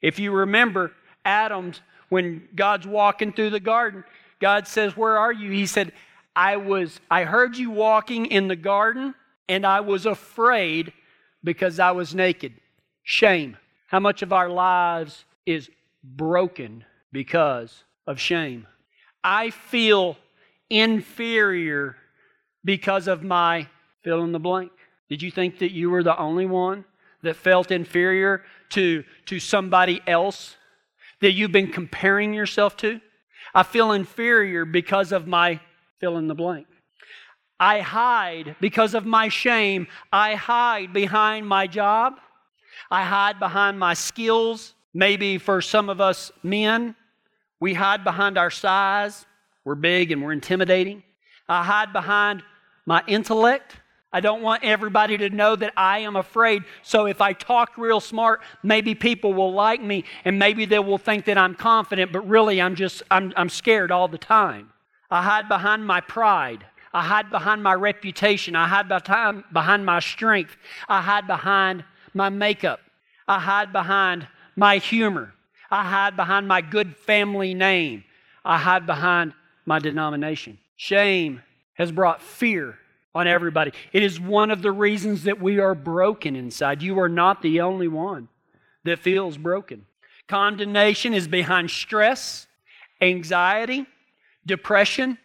If 0.02 0.20
you 0.20 0.32
remember, 0.32 0.94
Adam's 1.26 1.82
when 2.10 2.48
God's 2.56 2.88
walking 2.88 3.32
through 3.34 3.52
the 3.52 3.60
garden, 3.60 4.04
God 4.40 4.68
says, 4.68 4.98
Where 4.98 5.18
are 5.18 5.32
you? 5.32 5.52
He 5.52 5.66
said, 5.66 5.94
I 6.36 6.58
was, 6.58 7.00
I 7.10 7.24
heard 7.24 7.58
you 7.58 7.70
walking 7.72 8.26
in 8.28 8.48
the 8.48 8.56
garden, 8.56 9.14
and 9.48 9.66
I 9.66 9.80
was 9.82 10.06
afraid 10.06 10.94
because 11.44 11.80
I 11.80 11.92
was 11.92 12.14
naked. 12.14 12.54
Shame. 13.04 13.58
How 13.88 14.00
much 14.00 14.22
of 14.22 14.32
our 14.34 14.50
lives 14.50 15.26
is 15.46 15.70
broken 16.04 16.86
because 17.12 17.84
of 18.06 18.20
shame? 18.20 18.68
I 19.24 19.50
feel 19.50 20.18
inferior 20.70 21.96
because 22.64 23.08
of 23.08 23.24
my 23.24 23.68
fill 24.04 24.24
in 24.24 24.32
the 24.32 24.40
blank. 24.40 24.72
Did 25.10 25.22
you 25.22 25.32
think 25.32 25.60
that 25.60 25.72
you 25.72 25.90
were 25.90 26.04
the 26.04 26.18
only 26.18 26.46
one 26.46 26.86
that 27.24 27.36
felt 27.36 27.72
inferior 27.72 28.44
to, 28.70 29.04
to 29.26 29.40
somebody 29.40 30.02
else 30.06 30.56
that 31.22 31.34
you've 31.34 31.52
been 31.52 31.72
comparing 31.72 32.34
yourself 32.34 32.78
to? 32.78 33.02
I 33.54 33.64
feel 33.64 33.92
inferior 33.92 34.66
because 34.66 35.12
of 35.12 35.28
my 35.28 35.60
fill 36.00 36.18
in 36.18 36.28
the 36.28 36.36
blank. 36.36 36.68
I 37.60 37.82
hide 37.82 38.56
because 38.62 38.94
of 38.94 39.06
my 39.06 39.28
shame. 39.28 39.88
I 40.14 40.36
hide 40.36 40.94
behind 40.94 41.48
my 41.48 41.68
job. 41.68 42.14
I 42.92 43.04
hide 43.04 43.40
behind 43.40 43.80
my 43.80 43.94
skills. 43.94 44.74
Maybe 44.94 45.38
for 45.38 45.62
some 45.62 45.90
of 45.90 46.02
us 46.02 46.32
men, 46.42 46.96
we 47.60 47.74
hide 47.74 48.04
behind 48.04 48.38
our 48.38 48.50
size. 48.50 49.26
We're 49.64 49.76
big 49.76 50.12
and 50.12 50.24
we're 50.24 50.32
intimidating. 50.32 51.04
I 51.48 51.64
hide 51.64 51.94
behind 51.94 52.44
my 52.86 53.04
intellect. 53.08 53.76
I 54.12 54.22
don't 54.22 54.42
want 54.42 54.64
everybody 54.64 55.18
to 55.20 55.30
know 55.30 55.56
that 55.56 55.74
I 55.78 56.00
am 56.00 56.16
afraid. 56.16 56.64
So 56.82 57.06
if 57.06 57.22
I 57.22 57.34
talk 57.34 57.78
real 57.78 58.00
smart, 58.00 58.42
maybe 58.64 58.96
people 58.96 59.34
will 59.34 59.54
like 59.54 59.82
me 59.82 60.06
and 60.26 60.40
maybe 60.40 60.66
they 60.66 60.80
will 60.80 60.98
think 60.98 61.26
that 61.26 61.38
I'm 61.38 61.54
confident, 61.54 62.12
but 62.12 62.28
really 62.28 62.60
I'm 62.60 62.76
just 62.76 63.04
I'm, 63.12 63.32
I'm 63.36 63.50
scared 63.50 63.92
all 63.92 64.08
the 64.08 64.18
time. 64.18 64.72
I 65.12 65.22
hide 65.22 65.48
behind 65.48 65.86
my 65.86 66.02
pride. 66.02 66.66
I 66.92 67.04
hide 67.04 67.30
behind 67.30 67.62
my 67.62 67.74
reputation. 67.74 68.56
I 68.56 68.68
hide 68.68 68.88
behind, 68.88 69.44
behind 69.54 69.86
my 69.86 70.00
strength. 70.00 70.58
I 70.88 71.02
hide 71.02 71.28
behind 71.28 71.84
my 72.20 72.30
makeup. 72.30 72.82
I 73.28 73.40
hide 73.40 73.72
behind 73.72 74.28
my 74.56 74.78
humor. 74.78 75.34
I 75.72 75.86
hide 75.86 76.18
behind 76.18 76.48
my 76.48 76.60
good 76.62 76.96
family 76.98 77.54
name. 77.54 78.04
I 78.44 78.58
hide 78.58 78.86
behind 78.86 79.34
my 79.66 79.80
denomination. 79.80 80.60
Shame 80.76 81.42
has 81.76 81.94
brought 81.94 82.22
fear 82.22 82.78
on 83.16 83.26
everybody. 83.26 83.72
It 83.94 84.04
is 84.04 84.20
one 84.20 84.52
of 84.52 84.62
the 84.62 84.72
reasons 84.72 85.24
that 85.24 85.42
we 85.42 85.60
are 85.60 85.74
broken 85.74 86.36
inside. 86.36 86.82
You 86.82 87.00
are 87.00 87.08
not 87.08 87.42
the 87.42 87.62
only 87.62 87.88
one 87.88 88.28
that 88.84 89.00
feels 89.00 89.38
broken. 89.38 89.86
Condemnation 90.28 91.14
is 91.14 91.28
behind 91.28 91.72
stress, 91.72 92.48
anxiety, 93.02 93.88
depression, 94.46 95.18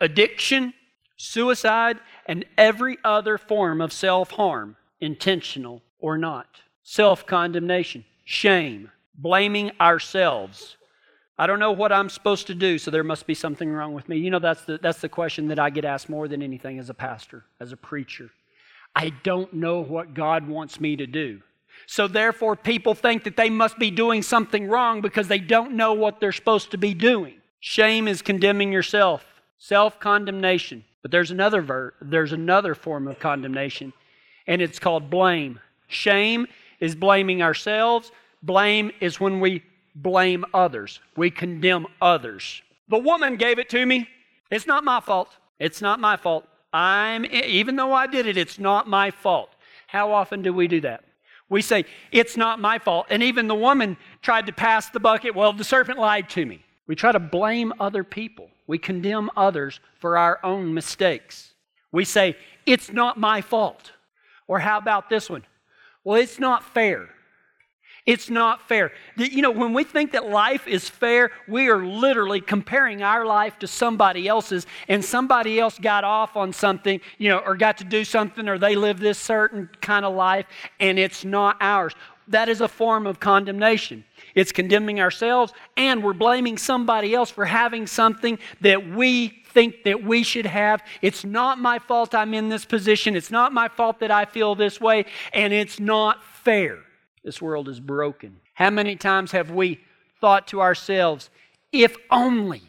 addiction, 0.00 0.74
suicide, 1.16 1.98
and 2.26 2.44
every 2.58 2.98
other 3.04 3.38
form 3.38 3.80
of 3.80 3.92
self 3.92 4.32
harm, 4.32 4.76
intentional 5.00 5.82
or 5.98 6.18
not. 6.18 6.46
Self 6.82 7.26
condemnation, 7.26 8.04
shame, 8.24 8.90
blaming 9.18 9.72
ourselves 9.80 10.76
I 11.38 11.46
don't 11.46 11.58
know 11.58 11.72
what 11.72 11.92
I'm 11.92 12.08
supposed 12.08 12.46
to 12.46 12.54
do, 12.54 12.78
so 12.78 12.90
there 12.90 13.04
must 13.04 13.26
be 13.26 13.34
something 13.34 13.70
wrong 13.70 13.92
with 13.92 14.08
me. 14.08 14.16
You 14.16 14.30
know, 14.30 14.38
that's 14.38 14.62
the, 14.62 14.78
that's 14.78 15.00
the 15.00 15.08
question 15.08 15.48
that 15.48 15.58
I 15.58 15.68
get 15.68 15.84
asked 15.84 16.08
more 16.08 16.28
than 16.28 16.42
anything 16.42 16.78
as 16.78 16.88
a 16.88 16.94
pastor, 16.94 17.44
as 17.60 17.72
a 17.72 17.76
preacher. 17.76 18.30
I 18.94 19.10
don't 19.22 19.52
know 19.52 19.80
what 19.80 20.14
God 20.14 20.48
wants 20.48 20.80
me 20.80 20.96
to 20.96 21.06
do. 21.06 21.42
So, 21.86 22.08
therefore, 22.08 22.56
people 22.56 22.94
think 22.94 23.24
that 23.24 23.36
they 23.36 23.50
must 23.50 23.78
be 23.78 23.90
doing 23.90 24.22
something 24.22 24.66
wrong 24.66 25.02
because 25.02 25.28
they 25.28 25.38
don't 25.38 25.72
know 25.72 25.92
what 25.92 26.20
they're 26.20 26.32
supposed 26.32 26.70
to 26.70 26.78
be 26.78 26.94
doing. 26.94 27.34
Shame 27.60 28.08
is 28.08 28.22
condemning 28.22 28.72
yourself, 28.72 29.22
self 29.58 30.00
condemnation. 30.00 30.84
But 31.02 31.10
there's 31.10 31.30
another, 31.30 31.60
ver- 31.60 31.94
there's 32.00 32.32
another 32.32 32.74
form 32.74 33.06
of 33.06 33.18
condemnation, 33.18 33.92
and 34.46 34.62
it's 34.62 34.78
called 34.78 35.10
blame. 35.10 35.60
Shame 35.86 36.46
is 36.80 36.94
blaming 36.94 37.42
ourselves, 37.42 38.12
blame 38.42 38.90
is 39.00 39.20
when 39.20 39.40
we 39.40 39.62
blame 39.94 40.44
others. 40.52 41.00
We 41.16 41.30
condemn 41.30 41.86
others. 42.00 42.62
The 42.88 42.98
woman 42.98 43.36
gave 43.36 43.58
it 43.58 43.68
to 43.70 43.84
me. 43.84 44.08
It's 44.50 44.66
not 44.66 44.84
my 44.84 45.00
fault. 45.00 45.30
It's 45.58 45.80
not 45.80 45.98
my 46.00 46.16
fault. 46.16 46.46
I'm 46.72 47.24
even 47.24 47.76
though 47.76 47.92
I 47.92 48.06
did 48.06 48.26
it, 48.26 48.36
it's 48.36 48.58
not 48.58 48.88
my 48.88 49.10
fault. 49.10 49.50
How 49.86 50.12
often 50.12 50.42
do 50.42 50.52
we 50.52 50.68
do 50.68 50.80
that? 50.82 51.04
We 51.48 51.62
say, 51.62 51.84
It's 52.12 52.36
not 52.36 52.60
my 52.60 52.78
fault. 52.78 53.06
And 53.10 53.22
even 53.22 53.48
the 53.48 53.54
woman 53.54 53.96
tried 54.22 54.46
to 54.46 54.52
pass 54.52 54.90
the 54.90 55.00
bucket. 55.00 55.34
Well, 55.34 55.52
the 55.52 55.64
serpent 55.64 55.98
lied 55.98 56.28
to 56.30 56.44
me. 56.44 56.64
We 56.86 56.94
try 56.94 57.12
to 57.12 57.18
blame 57.18 57.72
other 57.80 58.04
people. 58.04 58.50
We 58.66 58.78
condemn 58.78 59.30
others 59.36 59.80
for 59.98 60.18
our 60.18 60.40
own 60.44 60.74
mistakes. 60.74 61.54
We 61.92 62.04
say, 62.04 62.36
It's 62.66 62.92
not 62.92 63.18
my 63.18 63.40
fault. 63.40 63.92
Or 64.48 64.58
how 64.58 64.78
about 64.78 65.08
this 65.08 65.30
one? 65.30 65.44
Well, 66.06 66.20
it's 66.20 66.38
not 66.38 66.62
fair. 66.62 67.08
It's 68.06 68.30
not 68.30 68.68
fair. 68.68 68.92
You 69.16 69.42
know, 69.42 69.50
when 69.50 69.72
we 69.72 69.82
think 69.82 70.12
that 70.12 70.30
life 70.30 70.68
is 70.68 70.88
fair, 70.88 71.32
we 71.48 71.68
are 71.68 71.84
literally 71.84 72.40
comparing 72.40 73.02
our 73.02 73.26
life 73.26 73.58
to 73.58 73.66
somebody 73.66 74.28
else's, 74.28 74.68
and 74.86 75.04
somebody 75.04 75.58
else 75.58 75.80
got 75.80 76.04
off 76.04 76.36
on 76.36 76.52
something, 76.52 77.00
you 77.18 77.28
know, 77.28 77.38
or 77.38 77.56
got 77.56 77.78
to 77.78 77.84
do 77.84 78.04
something, 78.04 78.48
or 78.48 78.56
they 78.56 78.76
live 78.76 79.00
this 79.00 79.18
certain 79.18 79.68
kind 79.80 80.04
of 80.04 80.14
life, 80.14 80.46
and 80.78 80.96
it's 80.96 81.24
not 81.24 81.56
ours. 81.60 81.92
That 82.28 82.48
is 82.48 82.60
a 82.60 82.68
form 82.68 83.08
of 83.08 83.18
condemnation. 83.18 84.04
It's 84.36 84.52
condemning 84.52 85.00
ourselves, 85.00 85.52
and 85.76 86.04
we're 86.04 86.12
blaming 86.12 86.56
somebody 86.56 87.16
else 87.16 87.32
for 87.32 87.46
having 87.46 87.88
something 87.88 88.38
that 88.60 88.88
we 88.90 89.42
think 89.56 89.84
that 89.84 90.04
we 90.04 90.22
should 90.22 90.44
have. 90.44 90.82
It's 91.00 91.24
not 91.24 91.58
my 91.58 91.78
fault 91.78 92.14
I'm 92.14 92.34
in 92.34 92.50
this 92.50 92.66
position. 92.66 93.16
It's 93.16 93.30
not 93.30 93.54
my 93.54 93.68
fault 93.68 94.00
that 94.00 94.10
I 94.10 94.26
feel 94.26 94.54
this 94.54 94.78
way, 94.78 95.06
and 95.32 95.50
it's 95.50 95.80
not 95.80 96.22
fair. 96.22 96.80
This 97.24 97.40
world 97.40 97.66
is 97.66 97.80
broken. 97.80 98.36
How 98.52 98.68
many 98.68 98.96
times 98.96 99.32
have 99.32 99.50
we 99.50 99.80
thought 100.20 100.46
to 100.48 100.60
ourselves, 100.60 101.30
if 101.72 101.96
only, 102.10 102.64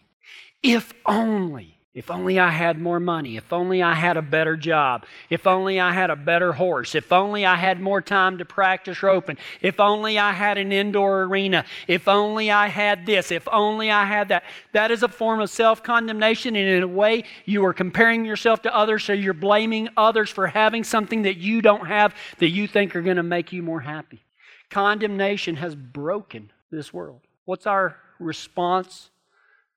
if 0.64 0.94
only, 1.06 1.77
if 1.98 2.12
only 2.12 2.38
I 2.38 2.52
had 2.52 2.80
more 2.80 3.00
money, 3.00 3.38
if 3.38 3.52
only 3.52 3.82
I 3.82 3.96
had 3.96 4.18
a 4.18 4.22
better 4.22 4.56
job, 4.56 5.08
if 5.32 5.48
only 5.48 5.80
I 5.80 5.94
had 5.94 6.12
a 6.12 6.16
better 6.16 6.54
horse, 6.54 6.94
if 6.94 7.12
only 7.12 7.44
I 7.44 7.56
had 7.56 7.82
more 7.82 8.04
time 8.04 8.38
to 8.38 8.46
practice 8.46 9.02
roping, 9.02 9.40
if 9.62 9.80
only 9.80 10.20
I 10.20 10.32
had 10.32 10.60
an 10.60 10.72
indoor 10.72 11.24
arena, 11.24 11.66
if 11.88 12.08
only 12.08 12.52
I 12.52 12.68
had 12.68 13.08
this, 13.08 13.32
if 13.32 13.48
only 13.52 13.90
I 13.90 14.06
had 14.06 14.28
that. 14.28 14.44
That 14.74 14.92
is 14.92 15.02
a 15.02 15.08
form 15.08 15.40
of 15.40 15.50
self 15.50 15.82
condemnation, 15.82 16.56
and 16.56 16.70
in 16.70 16.84
a 16.84 16.88
way, 16.88 17.24
you 17.46 17.66
are 17.66 17.74
comparing 17.74 18.26
yourself 18.26 18.62
to 18.62 18.76
others, 18.76 19.04
so 19.04 19.14
you're 19.14 19.34
blaming 19.34 19.90
others 19.98 20.30
for 20.30 20.46
having 20.46 20.84
something 20.84 21.24
that 21.24 21.38
you 21.38 21.64
don't 21.64 21.88
have 21.88 22.14
that 22.38 22.50
you 22.50 22.68
think 22.68 22.96
are 22.96 23.02
going 23.02 23.18
to 23.18 23.24
make 23.24 23.52
you 23.52 23.64
more 23.64 23.82
happy. 23.82 24.24
Condemnation 24.70 25.56
has 25.56 25.74
broken 25.74 26.52
this 26.70 26.94
world. 26.94 27.22
What's 27.46 27.66
our 27.66 27.98
response 28.20 29.10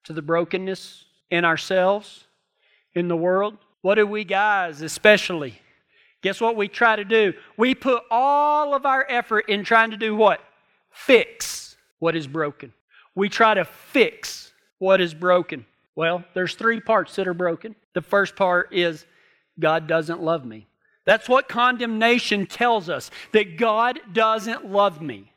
to 0.04 0.12
the 0.12 0.20
brokenness 0.20 1.06
in 1.30 1.44
ourselves, 1.44 2.26
in 2.94 3.08
the 3.08 3.16
world? 3.16 3.56
What 3.82 3.94
do 3.94 4.06
we 4.06 4.24
guys, 4.24 4.82
especially? 4.82 5.60
Guess 6.22 6.40
what 6.40 6.56
we 6.56 6.68
try 6.68 6.96
to 6.96 7.04
do? 7.04 7.32
We 7.56 7.74
put 7.74 8.02
all 8.10 8.74
of 8.74 8.84
our 8.84 9.06
effort 9.08 9.48
in 9.48 9.64
trying 9.64 9.90
to 9.92 9.96
do 9.96 10.14
what? 10.14 10.40
Fix 10.90 11.76
what 11.98 12.14
is 12.14 12.26
broken. 12.26 12.72
We 13.14 13.28
try 13.28 13.54
to 13.54 13.64
fix 13.64 14.52
what 14.78 15.00
is 15.00 15.14
broken. 15.14 15.64
Well, 15.96 16.24
there's 16.34 16.54
three 16.54 16.80
parts 16.80 17.16
that 17.16 17.26
are 17.26 17.34
broken. 17.34 17.74
The 17.94 18.02
first 18.02 18.36
part 18.36 18.72
is 18.72 19.06
God 19.58 19.86
doesn't 19.86 20.22
love 20.22 20.44
me. 20.44 20.66
That's 21.04 21.28
what 21.28 21.48
condemnation 21.48 22.46
tells 22.46 22.88
us 22.88 23.10
that 23.32 23.56
God 23.56 23.98
doesn't 24.12 24.70
love 24.70 25.00
me, 25.00 25.32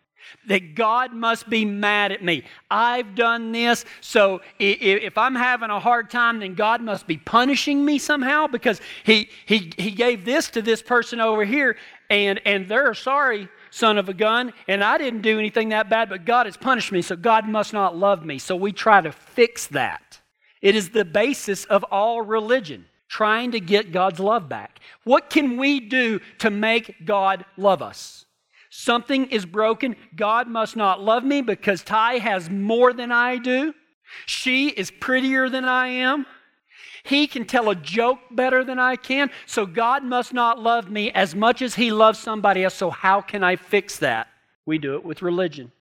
that 0.48 0.76
God 0.76 1.14
must 1.14 1.50
be 1.50 1.66
mad 1.66 2.12
at 2.12 2.24
me. 2.24 2.44
I've 2.70 3.16
done 3.16 3.52
this, 3.52 3.86
so 4.02 4.42
if 4.60 5.18
I'm 5.18 5.36
having 5.36 5.70
a 5.70 5.80
hard 5.80 6.10
time, 6.10 6.40
then 6.40 6.56
God 6.56 6.82
must 6.82 7.08
be 7.08 7.18
punishing 7.18 7.84
me 7.84 7.98
somehow 7.98 8.48
because 8.48 8.82
He, 9.04 9.30
he, 9.46 9.72
he 9.78 9.92
gave 9.92 10.26
this 10.26 10.50
to 10.52 10.62
this 10.62 10.82
person 10.82 11.20
over 11.20 11.46
here, 11.46 11.78
and, 12.10 12.42
and 12.46 12.68
they're 12.68 12.94
sorry 12.94 13.50
son 13.74 13.98
of 13.98 14.08
a 14.08 14.14
gun, 14.14 14.54
and 14.68 14.84
I 14.84 15.00
didn't 15.00 15.22
do 15.22 15.40
anything 15.40 15.70
that 15.70 15.90
bad, 15.90 16.08
but 16.08 16.26
God 16.26 16.46
has 16.46 16.56
punished 16.56 16.92
me, 16.92 17.02
so 17.02 17.16
God 17.16 17.48
must 17.48 17.74
not 17.74 17.98
love 17.98 18.24
me. 18.24 18.38
So 18.38 18.56
we 18.56 18.72
try 18.72 19.02
to 19.02 19.12
fix 19.12 19.66
that. 19.68 20.20
It 20.62 20.76
is 20.76 20.92
the 20.92 21.04
basis 21.04 21.66
of 21.66 21.84
all 21.86 22.22
religion 22.22 22.86
trying 23.10 23.52
to 23.52 23.60
get 23.60 23.92
God's 23.92 24.20
love 24.20 24.48
back. 24.48 24.80
What 25.04 25.30
can 25.30 25.58
we 25.58 25.80
do 25.80 26.20
to 26.40 26.50
make 26.50 27.06
God 27.06 27.46
love 27.58 27.82
us? 27.82 28.23
Something 28.76 29.28
is 29.28 29.46
broken. 29.46 29.96
God 30.16 30.48
must 30.48 30.76
not 30.76 31.00
love 31.00 31.24
me 31.24 31.44
because 31.44 31.84
Ty 31.84 32.18
has 32.18 32.50
more 32.50 32.92
than 32.92 33.12
I 33.12 33.38
do. 33.38 33.76
She 34.26 34.70
is 34.70 34.90
prettier 34.90 35.48
than 35.48 35.64
I 35.64 35.90
am. 35.90 36.26
He 37.04 37.28
can 37.28 37.46
tell 37.46 37.70
a 37.70 37.76
joke 37.76 38.18
better 38.32 38.64
than 38.64 38.80
I 38.80 38.96
can. 38.96 39.30
So 39.46 39.68
God 39.68 40.04
must 40.04 40.34
not 40.34 40.60
love 40.60 40.90
me 40.90 41.12
as 41.12 41.36
much 41.36 41.62
as 41.62 41.76
He 41.76 41.92
loves 41.92 42.18
somebody 42.18 42.64
else. 42.64 42.74
So, 42.74 42.90
how 42.90 43.22
can 43.22 43.44
I 43.44 43.58
fix 43.58 44.00
that? 44.00 44.30
We 44.66 44.80
do 44.80 44.96
it 44.96 45.06
with 45.06 45.22
religion. 45.22 45.72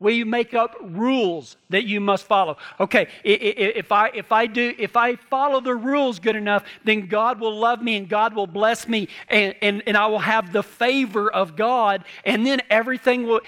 We 0.00 0.24
make 0.24 0.54
up 0.54 0.76
rules 0.80 1.56
that 1.68 1.84
you 1.84 2.00
must 2.00 2.24
follow. 2.24 2.56
Okay, 2.80 3.06
if 3.22 3.92
I 3.92 4.08
if 4.08 4.32
I 4.32 4.46
do 4.46 4.74
if 4.78 4.96
I 4.96 5.16
follow 5.16 5.60
the 5.60 5.74
rules 5.74 6.18
good 6.18 6.36
enough, 6.36 6.64
then 6.84 7.06
God 7.06 7.38
will 7.38 7.56
love 7.56 7.82
me 7.82 7.96
and 7.96 8.08
God 8.08 8.34
will 8.34 8.46
bless 8.46 8.88
me 8.88 9.08
and, 9.28 9.54
and, 9.60 9.82
and 9.86 9.98
I 9.98 10.06
will 10.06 10.18
have 10.18 10.52
the 10.52 10.62
favor 10.62 11.30
of 11.30 11.54
God, 11.54 12.04
and 12.24 12.46
then 12.46 12.62
everything 12.70 13.26
will 13.26 13.42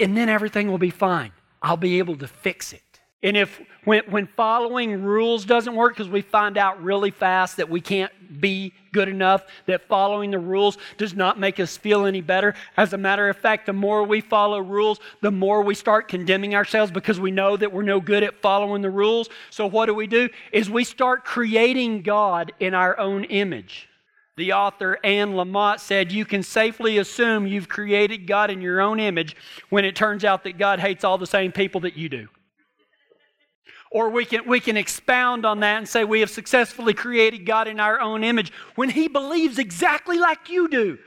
and 0.00 0.16
then 0.16 0.30
everything 0.30 0.70
will 0.70 0.78
be 0.78 0.90
fine. 0.90 1.32
I'll 1.60 1.76
be 1.76 1.98
able 1.98 2.16
to 2.16 2.26
fix 2.26 2.72
it. 2.72 2.87
And 3.22 3.36
if 3.36 3.60
when, 3.84 4.04
when 4.10 4.26
following 4.26 5.02
rules 5.02 5.44
doesn't 5.44 5.74
work, 5.74 5.96
because 5.96 6.08
we 6.08 6.22
find 6.22 6.56
out 6.56 6.82
really 6.82 7.10
fast 7.10 7.56
that 7.56 7.68
we 7.68 7.80
can't 7.80 8.12
be 8.40 8.72
good 8.92 9.08
enough, 9.08 9.44
that 9.66 9.88
following 9.88 10.30
the 10.30 10.38
rules 10.38 10.78
does 10.98 11.14
not 11.14 11.38
make 11.38 11.58
us 11.58 11.76
feel 11.76 12.06
any 12.06 12.20
better. 12.20 12.54
As 12.76 12.92
a 12.92 12.98
matter 12.98 13.28
of 13.28 13.36
fact, 13.36 13.66
the 13.66 13.72
more 13.72 14.04
we 14.04 14.20
follow 14.20 14.60
rules, 14.60 15.00
the 15.20 15.32
more 15.32 15.62
we 15.62 15.74
start 15.74 16.06
condemning 16.06 16.54
ourselves 16.54 16.92
because 16.92 17.18
we 17.18 17.32
know 17.32 17.56
that 17.56 17.72
we're 17.72 17.82
no 17.82 18.00
good 18.00 18.22
at 18.22 18.40
following 18.40 18.82
the 18.82 18.90
rules. 18.90 19.28
So 19.50 19.66
what 19.66 19.86
do 19.86 19.94
we 19.94 20.06
do? 20.06 20.28
Is 20.52 20.70
we 20.70 20.84
start 20.84 21.24
creating 21.24 22.02
God 22.02 22.52
in 22.60 22.72
our 22.72 22.98
own 23.00 23.24
image. 23.24 23.88
The 24.36 24.52
author 24.52 24.98
Anne 25.02 25.32
Lamott 25.32 25.80
said, 25.80 26.12
You 26.12 26.24
can 26.24 26.44
safely 26.44 26.98
assume 26.98 27.48
you've 27.48 27.68
created 27.68 28.28
God 28.28 28.50
in 28.50 28.60
your 28.60 28.80
own 28.80 29.00
image 29.00 29.34
when 29.70 29.84
it 29.84 29.96
turns 29.96 30.24
out 30.24 30.44
that 30.44 30.58
God 30.58 30.78
hates 30.78 31.02
all 31.02 31.18
the 31.18 31.26
same 31.26 31.50
people 31.50 31.80
that 31.80 31.96
you 31.96 32.08
do. 32.08 32.28
Or 33.90 34.10
we 34.10 34.24
can, 34.24 34.46
we 34.46 34.60
can 34.60 34.76
expound 34.76 35.46
on 35.46 35.60
that 35.60 35.78
and 35.78 35.88
say 35.88 36.04
we 36.04 36.20
have 36.20 36.30
successfully 36.30 36.92
created 36.92 37.46
God 37.46 37.68
in 37.68 37.80
our 37.80 38.00
own 38.00 38.22
image 38.22 38.52
when 38.74 38.90
He 38.90 39.08
believes 39.08 39.58
exactly 39.58 40.18
like 40.18 40.50
you 40.50 40.68
do. 40.68 40.98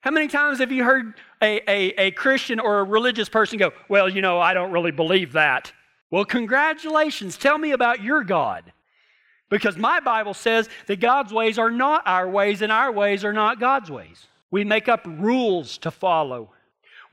How 0.00 0.10
many 0.10 0.28
times 0.28 0.58
have 0.58 0.72
you 0.72 0.84
heard 0.84 1.14
a, 1.42 1.60
a, 1.70 2.06
a 2.06 2.10
Christian 2.12 2.60
or 2.60 2.80
a 2.80 2.84
religious 2.84 3.28
person 3.28 3.58
go, 3.58 3.72
Well, 3.88 4.08
you 4.08 4.22
know, 4.22 4.40
I 4.40 4.54
don't 4.54 4.72
really 4.72 4.90
believe 4.90 5.32
that? 5.32 5.72
Well, 6.10 6.24
congratulations. 6.24 7.36
Tell 7.36 7.58
me 7.58 7.72
about 7.72 8.02
your 8.02 8.22
God. 8.22 8.72
Because 9.50 9.76
my 9.76 10.00
Bible 10.00 10.34
says 10.34 10.68
that 10.86 11.00
God's 11.00 11.32
ways 11.32 11.58
are 11.58 11.70
not 11.70 12.02
our 12.06 12.28
ways 12.28 12.62
and 12.62 12.72
our 12.72 12.90
ways 12.90 13.24
are 13.24 13.32
not 13.32 13.60
God's 13.60 13.90
ways. 13.90 14.26
We 14.50 14.64
make 14.64 14.88
up 14.88 15.06
rules 15.06 15.78
to 15.78 15.90
follow. 15.90 16.50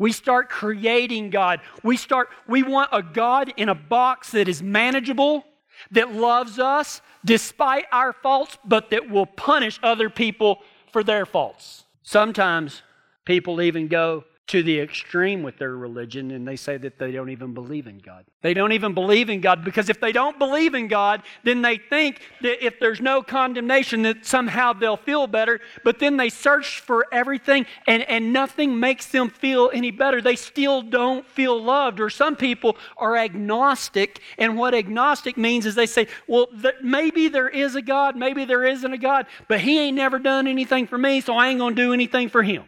We 0.02 0.12
start 0.12 0.50
creating 0.50 1.30
God. 1.30 1.60
We 1.84 1.96
start, 1.96 2.30
we 2.48 2.64
want 2.64 2.90
a 2.92 3.04
God 3.04 3.54
in 3.56 3.70
a 3.70 3.76
box 3.76 4.32
that 4.32 4.48
is 4.48 4.64
manageable, 4.64 5.46
that 5.92 6.12
loves 6.12 6.58
us 6.58 7.04
despite 7.24 7.86
our 7.92 8.12
faults, 8.12 8.58
but 8.66 8.90
that 8.90 9.12
will 9.12 9.28
punish 9.28 9.80
other 9.84 10.10
people 10.10 10.64
for 10.92 11.04
their 11.04 11.28
faults. 11.28 11.84
Sometimes 12.02 12.82
people 13.26 13.62
even 13.62 13.88
go 13.88 14.24
to 14.52 14.62
the 14.62 14.82
extreme 14.82 15.44
with 15.44 15.58
their 15.58 15.78
religion 15.78 16.30
and 16.32 16.46
they 16.46 16.58
say 16.58 16.76
that 16.76 17.00
they 17.00 17.14
don't 17.14 17.30
even 17.30 17.54
believe 17.54 17.88
in 17.88 17.98
God. 17.98 18.26
They 18.42 18.54
don't 18.54 18.74
even 18.74 18.94
believe 18.94 19.30
in 19.30 19.40
God 19.40 19.64
because 19.64 19.88
if 19.88 20.02
they 20.02 20.12
don't 20.12 20.38
believe 20.38 20.76
in 20.76 20.90
God, 20.90 21.24
then 21.46 21.62
they 21.62 21.78
think 21.78 22.20
that 22.42 22.62
if 22.62 22.78
there's 22.78 23.00
no 23.00 23.24
condemnation 23.24 24.02
that 24.02 24.26
somehow 24.26 24.74
they'll 24.74 24.98
feel 24.98 25.26
better, 25.26 25.62
but 25.86 26.00
then 26.00 26.18
they 26.18 26.28
search 26.28 26.82
for 26.82 27.08
everything 27.14 27.66
and, 27.88 28.04
and 28.10 28.34
nothing 28.34 28.78
makes 28.78 29.06
them 29.06 29.30
feel 29.30 29.72
any 29.74 29.90
better. 29.90 30.22
They 30.22 30.36
still 30.36 30.82
don't 30.82 31.26
feel 31.26 31.64
loved. 31.64 32.02
Or 32.02 32.10
some 32.10 32.36
people 32.36 32.76
are 32.98 33.16
agnostic, 33.16 34.20
and 34.38 34.58
what 34.58 34.74
agnostic 34.74 35.38
means 35.38 35.66
is 35.66 35.76
they 35.76 35.86
say, 35.86 36.08
well, 36.28 36.48
th- 36.48 36.76
maybe 36.84 37.30
there 37.30 37.48
is 37.48 37.76
a 37.76 37.82
God, 37.82 38.18
maybe 38.18 38.44
there 38.44 38.66
isn't 38.66 38.92
a 38.92 38.98
God, 38.98 39.28
but 39.48 39.62
he 39.62 39.80
ain't 39.80 39.96
never 39.96 40.20
done 40.20 40.46
anything 40.46 40.88
for 40.88 40.98
me, 40.98 41.22
so 41.22 41.36
I 41.36 41.48
ain't 41.48 41.60
going 41.60 41.74
to 41.74 41.82
do 41.82 41.94
anything 41.94 42.28
for 42.28 42.44
him. 42.44 42.66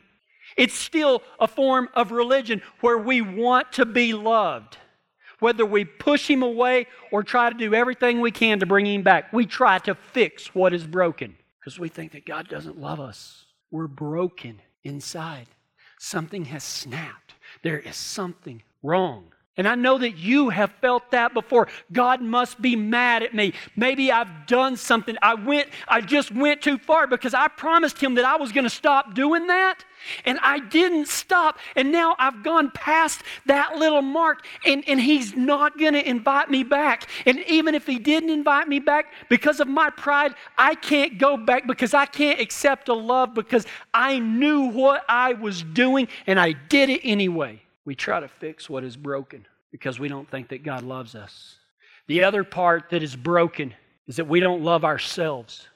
It's 0.58 0.74
still 0.74 1.24
a 1.40 1.48
form 1.48 1.90
of 1.94 2.12
religion 2.12 2.62
where 2.82 2.98
we 2.98 3.22
want 3.22 3.72
to 3.74 3.86
be 3.86 4.14
loved. 4.14 4.78
Whether 5.40 5.66
we 5.66 5.84
push 5.84 6.30
him 6.30 6.42
away 6.42 6.88
or 7.12 7.24
try 7.24 7.50
to 7.50 7.58
do 7.58 7.74
everything 7.74 8.22
we 8.22 8.32
can 8.32 8.60
to 8.60 8.66
bring 8.66 8.86
him 8.86 9.04
back, 9.04 9.34
we 9.34 9.46
try 9.46 9.80
to 9.80 9.96
fix 9.96 10.56
what 10.56 10.74
is 10.74 10.86
broken 10.86 11.36
because 11.60 11.80
we 11.80 11.90
think 11.90 12.14
that 12.14 12.26
God 12.26 12.48
doesn't 12.48 12.80
love 12.80 13.00
us. 13.00 13.46
We're 13.72 13.88
broken 13.88 14.62
inside. 14.84 15.48
Something 16.00 16.46
has 16.46 16.64
snapped. 16.64 17.34
There 17.62 17.80
is 17.80 17.96
something 17.96 18.62
wrong. 18.82 19.34
And 19.56 19.68
I 19.68 19.76
know 19.76 20.00
that 20.00 20.18
you 20.18 20.50
have 20.50 20.72
felt 20.82 21.12
that 21.12 21.36
before. 21.36 21.68
God 21.92 22.22
must 22.22 22.60
be 22.60 22.76
mad 22.76 23.22
at 23.22 23.36
me. 23.36 23.54
Maybe 23.76 24.12
I've 24.12 24.48
done 24.48 24.76
something. 24.76 25.16
I 25.22 25.36
went 25.36 25.70
I 25.88 26.02
just 26.02 26.32
went 26.32 26.64
too 26.64 26.80
far 26.80 27.06
because 27.06 27.36
I 27.36 27.48
promised 27.50 28.02
him 28.02 28.16
that 28.16 28.26
I 28.26 28.36
was 28.38 28.52
going 28.52 28.64
to 28.64 28.70
stop 28.70 29.14
doing 29.14 29.46
that, 29.48 29.86
and 30.26 30.40
I 30.42 30.60
didn't 30.60 31.08
stop. 31.08 31.60
And 31.76 31.92
now 31.92 32.16
I've 32.18 32.42
gone 32.42 32.72
past 32.72 33.22
that 33.46 33.78
little 33.78 34.02
mark 34.02 34.44
and, 34.66 34.84
and 34.88 35.00
he's 35.00 35.36
not 35.36 35.78
going 35.78 35.94
to 35.94 36.08
invite 36.08 36.50
me 36.50 36.64
back. 36.64 37.08
And 37.28 37.40
even 37.48 37.76
if 37.76 37.86
he 37.86 38.00
didn't 38.00 38.32
invite 38.32 38.68
me 38.68 38.80
back 38.80 39.14
because 39.30 39.60
of 39.60 39.68
my 39.68 39.92
pride, 39.92 40.34
I 40.58 40.74
can't 40.76 41.20
go 41.20 41.38
back 41.38 41.68
because 41.68 41.94
I 41.94 42.08
can't 42.08 42.40
accept 42.40 42.90
a 42.90 42.94
love 42.94 43.36
because 43.36 43.66
I 43.94 44.18
knew 44.20 44.70
what 44.70 45.06
I 45.08 45.34
was 45.34 45.62
doing 45.62 46.08
and 46.26 46.40
I 46.40 46.54
did 46.54 46.90
it 46.90 47.02
anyway 47.04 47.63
we 47.86 47.96
try 47.96 48.20
to 48.20 48.28
fix 48.28 48.70
what 48.70 48.84
is 48.84 48.96
broken 48.96 49.46
because 49.72 50.00
we 50.00 50.08
don't 50.08 50.30
think 50.30 50.50
that 50.50 50.64
God 50.64 50.84
loves 50.84 51.16
us. 51.16 51.58
The 52.08 52.24
other 52.24 52.44
part 52.44 52.90
that 52.92 53.04
is 53.04 53.16
broken 53.16 53.74
is 54.08 54.18
that 54.18 54.28
we 54.28 54.40
don't 54.40 54.64
love 54.64 54.84
ourselves. 54.84 55.68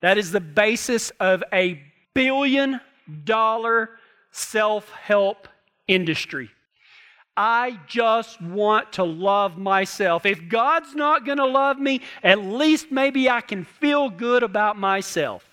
That 0.00 0.18
is 0.18 0.32
the 0.32 0.40
basis 0.40 1.10
of 1.20 1.42
a 1.52 1.82
billion 2.14 2.80
dollar 3.24 3.90
self 4.30 4.90
help 4.90 5.48
industry. 5.86 6.50
I 7.36 7.78
just 7.86 8.40
want 8.42 8.92
to 8.94 9.04
love 9.04 9.56
myself. 9.56 10.26
If 10.26 10.48
God's 10.48 10.94
not 10.94 11.24
going 11.24 11.38
to 11.38 11.46
love 11.46 11.78
me, 11.78 12.02
at 12.22 12.38
least 12.44 12.90
maybe 12.90 13.30
I 13.30 13.40
can 13.40 13.64
feel 13.64 14.10
good 14.10 14.42
about 14.42 14.78
myself. 14.78 15.44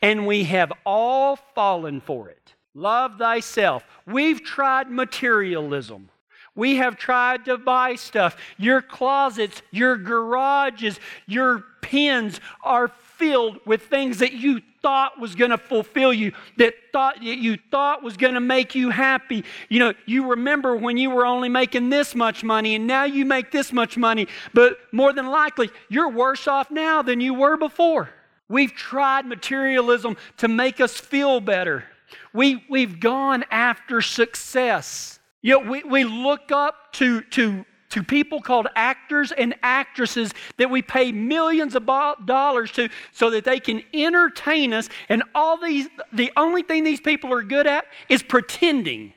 And 0.00 0.26
we 0.26 0.44
have 0.44 0.72
all 0.86 1.36
fallen 1.36 2.00
for 2.00 2.28
it. 2.28 2.54
Love 2.74 3.18
thyself. 3.18 3.84
We've 4.06 4.42
tried 4.42 4.90
materialism. 4.90 6.08
We 6.54 6.76
have 6.76 6.96
tried 6.96 7.46
to 7.46 7.56
buy 7.56 7.94
stuff. 7.94 8.36
Your 8.58 8.82
closets, 8.82 9.62
your 9.70 9.96
garages, 9.96 11.00
your 11.26 11.64
pens 11.80 12.40
are 12.62 12.88
filled 12.88 13.58
with 13.66 13.82
things 13.82 14.18
that 14.18 14.32
you 14.32 14.60
thought 14.82 15.18
was 15.18 15.34
going 15.34 15.50
to 15.50 15.58
fulfill 15.58 16.12
you, 16.12 16.32
that 16.58 16.74
thought 16.92 17.16
that 17.16 17.38
you 17.38 17.56
thought 17.70 18.02
was 18.02 18.16
going 18.16 18.34
to 18.34 18.40
make 18.40 18.74
you 18.74 18.90
happy. 18.90 19.44
You 19.68 19.78
know, 19.78 19.94
you 20.06 20.30
remember 20.30 20.76
when 20.76 20.96
you 20.96 21.10
were 21.10 21.24
only 21.24 21.48
making 21.48 21.88
this 21.88 22.14
much 22.14 22.42
money 22.42 22.74
and 22.74 22.86
now 22.86 23.04
you 23.04 23.24
make 23.24 23.50
this 23.50 23.72
much 23.72 23.96
money, 23.96 24.26
but 24.52 24.78
more 24.90 25.12
than 25.12 25.28
likely 25.28 25.70
you're 25.88 26.10
worse 26.10 26.48
off 26.48 26.70
now 26.70 27.00
than 27.00 27.20
you 27.20 27.32
were 27.32 27.56
before. 27.56 28.10
We've 28.48 28.74
tried 28.74 29.24
materialism 29.24 30.16
to 30.38 30.48
make 30.48 30.80
us 30.80 30.98
feel 30.98 31.40
better. 31.40 31.84
We, 32.32 32.64
we've 32.68 33.00
gone 33.00 33.44
after 33.50 34.00
success. 34.00 35.18
You 35.42 35.60
know, 35.60 35.70
we, 35.70 35.82
we 35.82 36.04
look 36.04 36.52
up 36.52 36.92
to, 36.94 37.22
to, 37.22 37.64
to 37.90 38.02
people 38.02 38.40
called 38.40 38.68
actors 38.74 39.32
and 39.32 39.54
actresses 39.62 40.32
that 40.56 40.70
we 40.70 40.82
pay 40.82 41.12
millions 41.12 41.74
of 41.74 41.84
dollars 41.86 42.72
to 42.72 42.88
so 43.12 43.30
that 43.30 43.44
they 43.44 43.60
can 43.60 43.82
entertain 43.92 44.72
us. 44.72 44.88
And 45.08 45.22
all 45.34 45.56
these, 45.58 45.88
the 46.12 46.30
only 46.36 46.62
thing 46.62 46.84
these 46.84 47.00
people 47.00 47.32
are 47.32 47.42
good 47.42 47.66
at 47.66 47.86
is 48.08 48.22
pretending. 48.22 49.12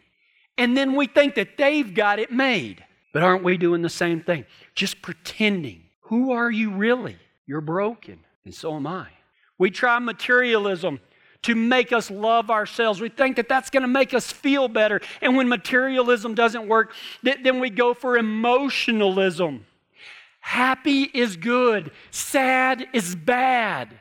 And 0.58 0.76
then 0.76 0.96
we 0.96 1.08
think 1.08 1.36
that 1.36 1.58
they've 1.58 1.94
got 1.94 2.20
it 2.20 2.32
made. 2.32 2.84
But 3.14 3.24
aren't 3.24 3.44
we 3.44 3.58
doing 3.58 3.82
the 3.82 3.90
same 3.90 4.22
thing? 4.22 4.46
Just 4.74 5.02
pretending. 5.02 5.84
Who 6.02 6.32
are 6.32 6.52
you 6.52 6.72
really? 6.72 7.18
You're 7.48 7.62
broken, 7.62 8.20
and 8.44 8.54
so 8.54 8.76
am 8.76 8.88
I. 8.88 9.08
We 9.58 9.72
try 9.72 10.00
materialism 10.00 11.00
to 11.46 11.56
make 11.56 11.92
us 11.92 12.10
love 12.10 12.50
ourselves. 12.50 13.00
We 13.00 13.10
think 13.10 13.36
that 13.36 13.48
that's 13.48 13.70
going 13.70 13.82
to 13.82 13.88
make 13.88 14.14
us 14.14 14.32
feel 14.32 14.68
better. 14.68 15.00
And 15.22 15.38
when 15.38 15.48
materialism 15.48 16.34
doesn't 16.34 16.68
work, 16.68 16.94
then 17.22 17.60
we 17.60 17.70
go 17.70 17.94
for 17.94 18.18
emotionalism. 18.18 19.66
Happy 20.40 21.04
is 21.04 21.38
good, 21.38 21.92
sad 22.12 22.88
is 22.94 23.16
bad. 23.16 24.00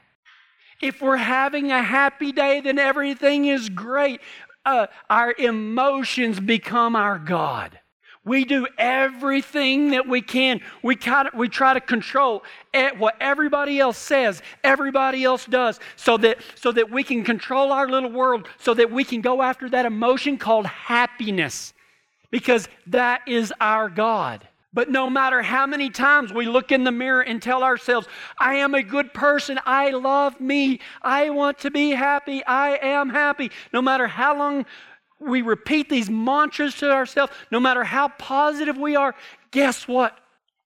If 0.83 1.01
we're 1.01 1.17
having 1.17 1.71
a 1.71 1.83
happy 1.83 2.33
day, 2.33 2.61
then 2.61 2.79
everything 2.79 3.47
is 3.47 3.69
great. 3.69 4.21
Uh, 4.67 4.87
our 5.09 5.35
emotions 5.39 6.41
become 6.41 6.97
our 6.97 7.19
God. 7.19 7.79
We 8.25 8.45
do 8.45 8.67
everything 8.79 9.91
that 9.91 10.09
we 10.09 10.23
can. 10.23 10.61
We, 10.83 10.97
kind 10.97 11.29
of, 11.29 11.35
we 11.35 11.49
try 11.49 11.75
to 11.75 11.81
control 11.81 12.43
what 12.97 13.17
everybody 13.21 13.79
else 13.79 13.99
says, 13.99 14.43
everybody 14.63 15.25
else 15.25 15.45
does, 15.45 15.79
so 15.97 16.17
that, 16.19 16.39
so 16.55 16.73
that 16.73 16.91
we 16.91 17.03
can 17.03 17.23
control 17.23 17.71
our 17.71 17.89
little 17.89 18.11
world, 18.11 18.49
so 18.59 18.73
that 18.75 18.91
we 18.91 19.05
can 19.05 19.21
go 19.21 19.43
after 19.43 19.69
that 19.71 19.85
emotion 19.87 20.39
called 20.39 20.67
happiness, 20.67 21.75
because 22.31 22.69
that 22.87 23.21
is 23.29 23.53
our 23.61 23.89
God. 23.91 24.49
But 24.73 24.91
no 24.91 25.09
matter 25.09 25.41
how 25.41 25.67
many 25.67 25.89
times 25.89 26.33
we 26.33 26.47
look 26.49 26.73
in 26.73 26.83
the 26.83 26.91
mirror 26.91 27.23
and 27.23 27.41
tell 27.41 27.63
ourselves, 27.63 28.09
I 28.39 28.57
am 28.57 28.75
a 28.75 28.83
good 28.83 29.15
person, 29.15 29.61
I 29.65 29.91
love 29.91 30.41
me, 30.41 30.81
I 31.01 31.31
want 31.31 31.61
to 31.61 31.71
be 31.71 31.91
happy, 31.91 32.45
I 32.45 32.79
am 32.83 33.11
happy, 33.11 33.53
no 33.73 33.81
matter 33.81 34.09
how 34.09 34.37
long 34.37 34.67
we 35.27 35.43
repeat 35.43 35.89
these 35.89 36.11
mantras 36.11 36.75
to 36.77 36.91
ourselves, 36.91 37.33
no 37.51 37.61
matter 37.61 37.85
how 37.85 38.09
positive 38.09 38.77
we 38.77 38.97
are, 38.97 39.15
guess 39.51 39.89
what? 39.89 40.19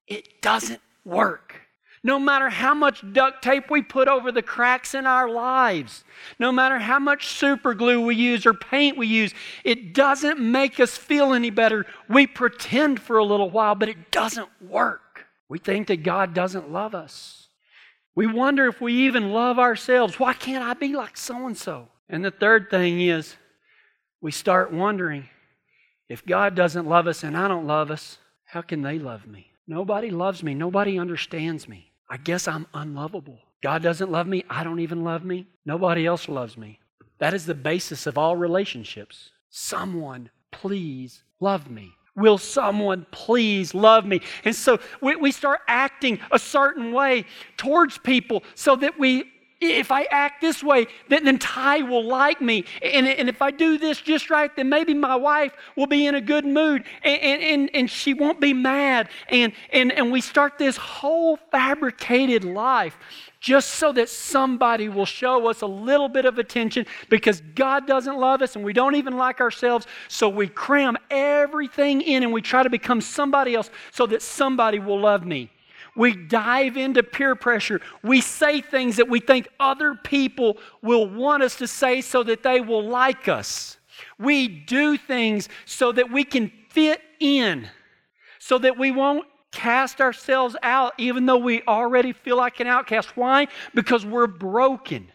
It 0.07 0.42
doesn't 0.42 0.81
work. 1.05 1.62
No 2.05 2.18
matter 2.18 2.49
how 2.49 2.75
much 2.75 3.05
duct 3.12 3.42
tape 3.42 3.71
we 3.71 3.83
put 3.83 4.09
over 4.09 4.31
the 4.31 4.42
cracks 4.42 4.94
in 4.94 5.07
our 5.07 5.29
lives, 5.29 6.05
no 6.38 6.53
matter 6.53 6.79
how 6.79 6.99
much 6.99 7.27
super 7.27 7.75
glue 7.75 8.01
we 8.05 8.14
use 8.14 8.47
or 8.47 8.55
paint 8.55 8.97
we 8.97 9.09
use, 9.09 9.35
it 9.64 9.94
doesn't 9.94 10.38
make 10.38 10.79
us 10.79 10.97
feel 10.97 11.35
any 11.35 11.51
better. 11.51 11.87
We 12.09 12.27
pretend 12.27 13.01
for 13.01 13.18
a 13.18 13.25
little 13.25 13.51
while, 13.51 13.75
but 13.75 13.88
it 13.88 14.11
doesn't 14.11 14.49
work. 14.62 15.27
We 15.49 15.59
think 15.59 15.88
that 15.88 16.03
God 16.03 16.35
doesn't 16.35 16.71
love 16.71 16.94
us. 16.94 17.49
We 18.14 18.27
wonder 18.27 18.66
if 18.66 18.81
we 18.81 19.07
even 19.07 19.33
love 19.33 19.59
ourselves. 19.59 20.18
Why 20.18 20.35
can't 20.35 20.64
I 20.64 20.75
be 20.75 20.94
like 20.94 21.16
so 21.16 21.47
and 21.47 21.57
so? 21.57 21.88
And 22.09 22.25
the 22.25 22.31
third 22.31 22.71
thing 22.71 23.01
is, 23.01 23.37
we 24.20 24.31
start 24.31 24.72
wondering 24.72 25.28
if 26.09 26.24
God 26.24 26.54
doesn't 26.54 26.88
love 26.88 27.07
us 27.07 27.22
and 27.22 27.37
I 27.37 27.48
don't 27.48 27.66
love 27.66 27.90
us, 27.90 28.18
how 28.44 28.62
can 28.62 28.83
they 28.83 28.98
love 28.98 29.26
me? 29.26 29.52
Nobody 29.66 30.11
loves 30.11 30.42
me. 30.42 30.54
Nobody 30.54 30.98
understands 30.98 31.68
me. 31.68 31.92
I 32.09 32.16
guess 32.16 32.48
I'm 32.48 32.66
unlovable. 32.72 33.38
God 33.62 33.83
doesn't 33.83 34.11
love 34.11 34.26
me. 34.26 34.44
I 34.48 34.64
don't 34.64 34.81
even 34.81 35.04
love 35.04 35.24
me. 35.24 35.46
Nobody 35.66 36.07
else 36.07 36.28
loves 36.28 36.57
me. 36.57 36.78
That 37.18 37.35
is 37.35 37.44
the 37.44 37.54
basis 37.54 38.07
of 38.07 38.16
all 38.16 38.37
relationships. 38.37 39.31
Someone, 39.50 40.31
please 40.50 41.22
love 41.40 41.70
me. 41.70 41.92
Will 42.16 42.38
someone 42.38 43.07
please 43.11 43.74
love 43.74 44.07
me? 44.07 44.20
And 44.44 44.54
so 44.54 44.78
we, 45.00 45.16
we 45.16 45.31
start 45.31 45.61
acting 45.68 46.18
a 46.33 46.38
certain 46.38 46.92
way 46.92 47.24
towards 47.57 47.98
people 47.98 48.42
so 48.54 48.74
that 48.76 48.98
we 48.98 49.24
if 49.61 49.90
I 49.90 50.05
act 50.05 50.40
this 50.40 50.62
way, 50.62 50.87
then, 51.09 51.25
then 51.25 51.38
Ty 51.38 51.83
will 51.83 52.05
like 52.05 52.40
me. 52.40 52.64
And, 52.81 53.09
and 53.09 53.29
if 53.29 53.42
I 53.42 53.51
do 53.51 53.77
this 53.77 54.01
just 54.01 54.31
right, 54.31 54.55
then 54.55 54.68
maybe 54.68 54.94
my 54.94 55.16
wife 55.16 55.53
will 55.77 55.87
be 55.87 56.07
in 56.07 56.14
a 56.14 56.21
good 56.21 56.44
mood 56.44 56.85
and, 57.03 57.42
and, 57.42 57.71
and 57.75 57.90
she 57.90 58.14
won't 58.14 58.40
be 58.40 58.53
mad. 58.53 59.09
And, 59.29 59.53
and, 59.73 59.90
and 59.92 60.12
we 60.12 60.21
start 60.21 60.59
this 60.59 60.77
whole 60.77 61.37
fabricated 61.51 62.44
life 62.44 62.97
just 63.40 63.71
so 63.71 63.92
that 63.92 64.09
somebody 64.09 64.88
will 64.88 65.07
show 65.07 65.49
us 65.49 65.62
a 65.62 65.66
little 65.66 66.09
bit 66.09 66.25
of 66.25 66.38
attention 66.38 66.87
because 67.09 67.40
God 67.55 67.87
doesn't 67.87 68.18
love 68.18 68.42
us 68.42 68.57
and 68.57 68.64
we 68.64 68.73
don't 68.73 68.94
even 68.94 69.16
like 69.16 69.40
ourselves. 69.40 69.87
So 70.09 70.29
we 70.29 70.49
cram 70.49 70.97
everything 71.11 72.01
in 72.01 72.23
and 72.23 72.33
we 72.33 72.42
try 72.42 72.62
to 72.62 72.71
become 72.71 73.01
somebody 73.01 73.55
else 73.55 73.71
so 73.92 74.07
that 74.07 74.23
somebody 74.23 74.79
will 74.79 75.01
love 75.01 75.25
me. 75.25 75.51
We 75.98 76.14
dive 76.14 76.76
into 76.76 77.02
peer 77.02 77.34
pressure. 77.34 77.80
We 78.04 78.20
say 78.20 78.61
things 78.61 78.96
that 78.96 79.08
we 79.08 79.18
think 79.18 79.48
other 79.58 79.96
people 79.96 80.56
will 80.80 81.08
want 81.08 81.42
us 81.42 81.56
to 81.56 81.66
say 81.66 82.00
so 82.02 82.22
that 82.22 82.44
they 82.44 82.61
will 82.61 82.88
like 82.88 83.26
us. 83.26 83.78
We 84.16 84.46
do 84.46 84.96
things 84.96 85.48
so 85.66 85.90
that 85.90 86.12
we 86.12 86.22
can 86.22 86.52
fit 86.70 87.02
in, 87.18 87.68
so 88.38 88.58
that 88.58 88.78
we 88.78 88.92
won't 88.92 89.26
cast 89.50 90.00
ourselves 90.00 90.54
out 90.62 90.92
even 90.98 91.26
though 91.26 91.37
we 91.37 91.62
already 91.62 92.12
feel 92.12 92.37
like 92.37 92.61
an 92.61 92.68
outcast. 92.68 93.16
Why? 93.16 93.48
Because 93.74 94.06
we're 94.06 94.28
broken. 94.28 95.11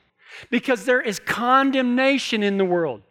Because 0.49 0.83
there 0.83 1.01
is 1.01 1.17
condemnation 1.17 2.43
in 2.43 2.57
the 2.57 2.65
world. 2.65 3.03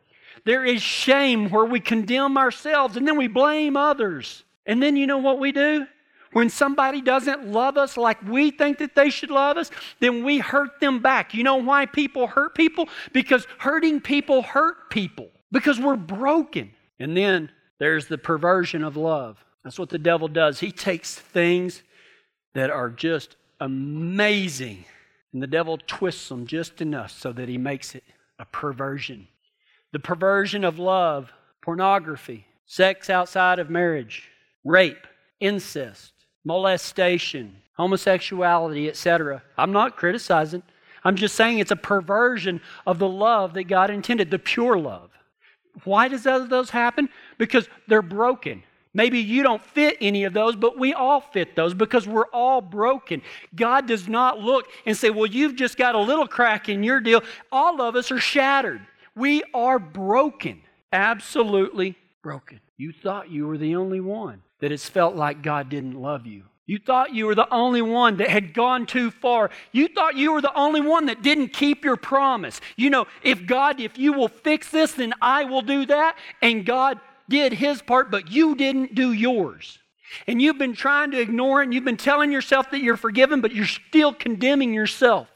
There 0.45 0.65
is 0.65 0.83
shame 0.83 1.49
where 1.49 1.65
we 1.65 1.81
condemn 1.81 2.37
ourselves 2.37 2.99
and 2.99 3.09
then 3.09 3.17
we 3.17 3.29
blame 3.29 3.79
others. 3.79 4.45
And 4.67 4.83
then 4.83 4.97
you 4.97 5.07
know 5.07 5.19
what 5.19 5.39
we 5.39 5.53
do? 5.53 5.87
When 6.33 6.49
somebody 6.49 7.03
doesn't 7.03 7.47
love 7.47 7.77
us 7.77 7.97
like 7.97 8.23
we 8.23 8.51
think 8.51 8.79
that 8.79 8.95
they 8.95 9.11
should 9.11 9.31
love 9.31 9.59
us, 9.59 9.71
then 10.01 10.25
we 10.25 10.39
hurt 10.39 10.81
them 10.81 11.01
back. 11.01 11.35
You 11.35 11.45
know 11.45 11.57
why 11.57 11.87
people 11.87 12.27
hurt 12.27 12.55
people? 12.55 12.89
Because 13.13 13.47
hurting 13.59 14.01
people 14.01 14.43
hurt 14.43 14.89
people, 14.91 15.29
because 15.51 15.79
we're 15.79 15.97
broken. 15.97 16.71
And 16.99 17.17
then 17.17 17.51
there's 17.79 18.07
the 18.07 18.19
perversion 18.19 18.83
of 18.83 18.97
love. 18.97 19.45
That's 19.63 19.79
what 19.79 19.91
the 19.91 19.99
devil 19.99 20.29
does. 20.29 20.59
He 20.59 20.73
takes 20.73 21.15
things 21.15 21.83
that 22.55 22.71
are 22.71 22.91
just 22.91 23.37
amazing, 23.61 24.85
and 25.33 25.43
the 25.43 25.47
devil 25.47 25.79
twists 25.87 26.29
them 26.29 26.47
just 26.47 26.81
enough 26.81 27.11
so 27.11 27.33
that 27.33 27.49
he 27.49 27.59
makes 27.59 27.95
it 27.95 28.05
a 28.39 28.45
perversion. 28.47 29.29
The 29.93 30.01
perversion 30.01 30.65
of 30.65 30.79
love, 30.79 31.33
pornography, 31.61 32.47
sex 32.67 33.11
outside 33.11 33.59
of 33.59 33.69
marriage, 33.69 34.31
rape, 34.65 35.07
incest, 35.39 36.13
molestation, 36.45 37.57
homosexuality, 37.75 38.89
etc. 38.89 39.43
I'm 39.57 39.73
not 39.73 39.97
criticizing. 39.97 40.63
I'm 41.05 41.17
just 41.17 41.35
saying 41.35 41.59
it's 41.59 41.71
a 41.71 41.77
perversion 41.77 42.61
of 42.87 42.99
the 42.99 43.09
love 43.09 43.55
that 43.55 43.65
God 43.65 43.91
intended, 43.91 44.31
the 44.31 44.39
pure 44.39 44.79
love. 44.79 45.11
Why 45.85 46.09
does 46.09 46.25
those 46.25 46.71
happen? 46.71 47.09
Because 47.39 47.69
they're 47.89 48.03
broken. 48.03 48.63
Maybe 48.95 49.21
you 49.21 49.43
don't 49.43 49.63
fit 49.63 49.97
any 50.03 50.25
of 50.25 50.35
those, 50.35 50.55
but 50.55 50.79
we 50.79 50.93
all 50.93 51.21
fit 51.21 51.57
those 51.57 51.73
because 51.73 52.07
we're 52.07 52.27
all 52.27 52.61
broken. 52.61 53.23
God 53.55 53.87
does 53.87 54.07
not 54.07 54.39
look 54.39 54.67
and 54.85 54.95
say, 54.95 55.09
Well, 55.09 55.27
you've 55.27 55.57
just 55.57 55.79
got 55.79 55.95
a 55.95 55.99
little 55.99 56.29
crack 56.29 56.69
in 56.69 56.83
your 56.83 57.01
deal. 57.01 57.23
All 57.51 57.81
of 57.81 57.97
us 57.97 58.11
are 58.11 58.21
shattered. 58.21 58.83
We 59.15 59.43
are 59.55 59.79
broken, 59.79 60.61
absolutely 60.93 61.97
broken. 62.23 62.61
You 62.77 62.93
thought 62.93 63.31
you 63.31 63.47
were 63.47 63.59
the 63.59 63.77
only 63.77 64.01
one 64.01 64.43
that 64.63 64.71
has 64.71 64.89
felt 64.89 65.17
like 65.17 65.43
God 65.43 65.69
didn't 65.69 66.01
love 66.01 66.25
you. 66.25 66.45
You 66.67 66.79
thought 66.79 67.13
you 67.13 67.27
were 67.27 67.35
the 67.35 67.53
only 67.53 67.83
one 67.83 68.19
that 68.19 68.29
had 68.29 68.55
gone 68.55 68.87
too 68.87 69.11
far. 69.11 69.51
You 69.73 69.89
thought 69.89 70.17
you 70.17 70.33
were 70.33 70.41
the 70.41 70.55
only 70.55 70.81
one 70.81 71.07
that 71.07 71.21
didn't 71.21 71.49
keep 71.49 71.85
your 71.85 71.97
promise. 71.97 72.61
You 72.77 72.89
know, 72.89 73.09
if 73.25 73.45
God, 73.45 73.81
if 73.81 73.99
you 73.99 74.13
will 74.13 74.29
fix 74.29 74.71
this, 74.71 74.93
then 74.93 75.15
I 75.21 75.45
will 75.45 75.63
do 75.63 75.85
that. 75.87 76.17
And 76.41 76.65
God 76.65 77.01
did 77.29 77.53
his 77.53 77.83
part, 77.83 78.13
but 78.13 78.31
you 78.31 78.55
didn't 78.55 78.95
do 78.95 79.13
yours. 79.13 79.81
And 80.29 80.41
you've 80.41 80.59
been 80.59 80.75
trying 80.75 81.11
to 81.11 81.21
ignore 81.21 81.61
it, 81.61 81.65
and 81.65 81.75
you've 81.75 81.85
been 81.85 81.97
telling 81.97 82.31
yourself 82.31 82.71
that 82.71 82.83
you're 82.83 82.97
forgiven, 82.97 83.41
but 83.41 83.53
you're 83.53 83.67
still 83.67 84.15
condemning 84.15 84.73
yourself. 84.73 85.29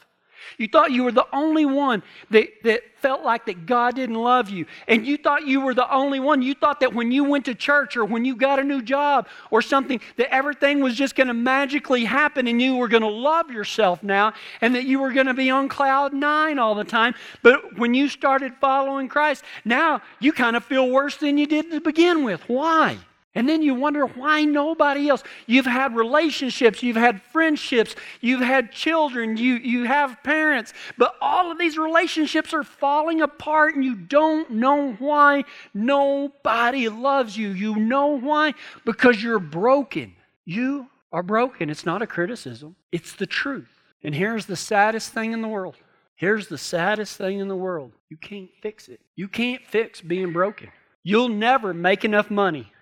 You 0.58 0.68
thought 0.68 0.90
you 0.90 1.04
were 1.04 1.12
the 1.12 1.26
only 1.32 1.66
one 1.66 2.02
that, 2.30 2.48
that 2.64 2.82
felt 2.98 3.22
like 3.22 3.46
that 3.46 3.66
God 3.66 3.94
didn't 3.94 4.16
love 4.16 4.50
you. 4.50 4.66
And 4.88 5.06
you 5.06 5.16
thought 5.16 5.46
you 5.46 5.60
were 5.60 5.74
the 5.74 5.92
only 5.92 6.18
one. 6.18 6.42
You 6.42 6.54
thought 6.54 6.80
that 6.80 6.92
when 6.92 7.12
you 7.12 7.24
went 7.24 7.44
to 7.44 7.54
church 7.54 7.96
or 7.96 8.04
when 8.04 8.24
you 8.24 8.34
got 8.34 8.58
a 8.58 8.64
new 8.64 8.82
job 8.82 9.28
or 9.50 9.62
something, 9.62 10.00
that 10.16 10.32
everything 10.34 10.80
was 10.80 10.94
just 10.94 11.14
going 11.14 11.28
to 11.28 11.34
magically 11.34 12.04
happen 12.04 12.48
and 12.48 12.60
you 12.60 12.76
were 12.76 12.88
going 12.88 13.02
to 13.02 13.08
love 13.08 13.50
yourself 13.50 14.02
now 14.02 14.32
and 14.60 14.74
that 14.74 14.84
you 14.84 14.98
were 14.98 15.12
going 15.12 15.26
to 15.26 15.34
be 15.34 15.50
on 15.50 15.68
cloud 15.68 16.12
nine 16.12 16.58
all 16.58 16.74
the 16.74 16.84
time. 16.84 17.14
But 17.42 17.78
when 17.78 17.94
you 17.94 18.08
started 18.08 18.54
following 18.60 19.08
Christ, 19.08 19.44
now 19.64 20.02
you 20.18 20.32
kind 20.32 20.56
of 20.56 20.64
feel 20.64 20.90
worse 20.90 21.16
than 21.16 21.38
you 21.38 21.46
did 21.46 21.70
to 21.70 21.80
begin 21.80 22.24
with. 22.24 22.48
Why? 22.48 22.98
And 23.36 23.46
then 23.46 23.60
you 23.60 23.74
wonder 23.74 24.06
why 24.06 24.44
nobody 24.44 25.10
else. 25.10 25.22
You've 25.46 25.66
had 25.66 25.94
relationships, 25.94 26.82
you've 26.82 26.96
had 26.96 27.20
friendships, 27.20 27.94
you've 28.22 28.40
had 28.40 28.72
children, 28.72 29.36
you, 29.36 29.56
you 29.56 29.84
have 29.84 30.22
parents, 30.24 30.72
but 30.96 31.14
all 31.20 31.52
of 31.52 31.58
these 31.58 31.76
relationships 31.76 32.54
are 32.54 32.64
falling 32.64 33.20
apart 33.20 33.74
and 33.74 33.84
you 33.84 33.94
don't 33.94 34.52
know 34.52 34.94
why 34.94 35.44
nobody 35.74 36.88
loves 36.88 37.36
you. 37.36 37.50
You 37.50 37.76
know 37.76 38.18
why? 38.18 38.54
Because 38.86 39.22
you're 39.22 39.38
broken. 39.38 40.16
You 40.46 40.88
are 41.12 41.22
broken. 41.22 41.68
It's 41.68 41.84
not 41.84 42.00
a 42.00 42.06
criticism, 42.06 42.74
it's 42.90 43.12
the 43.12 43.26
truth. 43.26 43.68
And 44.02 44.14
here's 44.14 44.46
the 44.46 44.56
saddest 44.56 45.12
thing 45.12 45.32
in 45.32 45.42
the 45.42 45.48
world. 45.48 45.76
Here's 46.14 46.48
the 46.48 46.56
saddest 46.56 47.18
thing 47.18 47.40
in 47.40 47.48
the 47.48 47.56
world. 47.56 47.92
You 48.08 48.16
can't 48.16 48.48
fix 48.62 48.88
it. 48.88 49.00
You 49.14 49.28
can't 49.28 49.62
fix 49.66 50.00
being 50.00 50.32
broken. 50.32 50.70
You'll 51.02 51.28
never 51.28 51.74
make 51.74 52.06
enough 52.06 52.30
money 52.30 52.72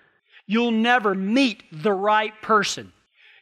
You'll 0.46 0.70
never 0.70 1.14
meet 1.14 1.62
the 1.72 1.92
right 1.92 2.32
person. 2.42 2.92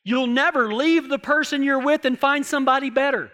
You'll 0.04 0.26
never 0.26 0.72
leave 0.72 1.08
the 1.08 1.18
person 1.18 1.62
you're 1.62 1.78
with 1.78 2.04
and 2.04 2.18
find 2.18 2.44
somebody 2.44 2.90
better. 2.90 3.30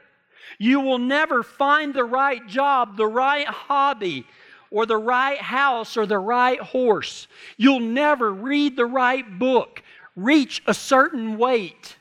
You 0.58 0.80
will 0.80 0.98
never 0.98 1.42
find 1.42 1.92
the 1.92 2.04
right 2.04 2.46
job, 2.46 2.96
the 2.96 3.06
right 3.06 3.46
hobby, 3.46 4.26
or 4.70 4.86
the 4.86 4.96
right 4.96 5.38
house, 5.38 5.96
or 5.96 6.06
the 6.06 6.18
right 6.18 6.60
horse. 6.60 7.26
You'll 7.56 7.80
never 7.80 8.32
read 8.32 8.76
the 8.76 8.86
right 8.86 9.38
book, 9.38 9.82
reach 10.16 10.62
a 10.66 10.74
certain 10.74 11.38
weight, 11.38 11.96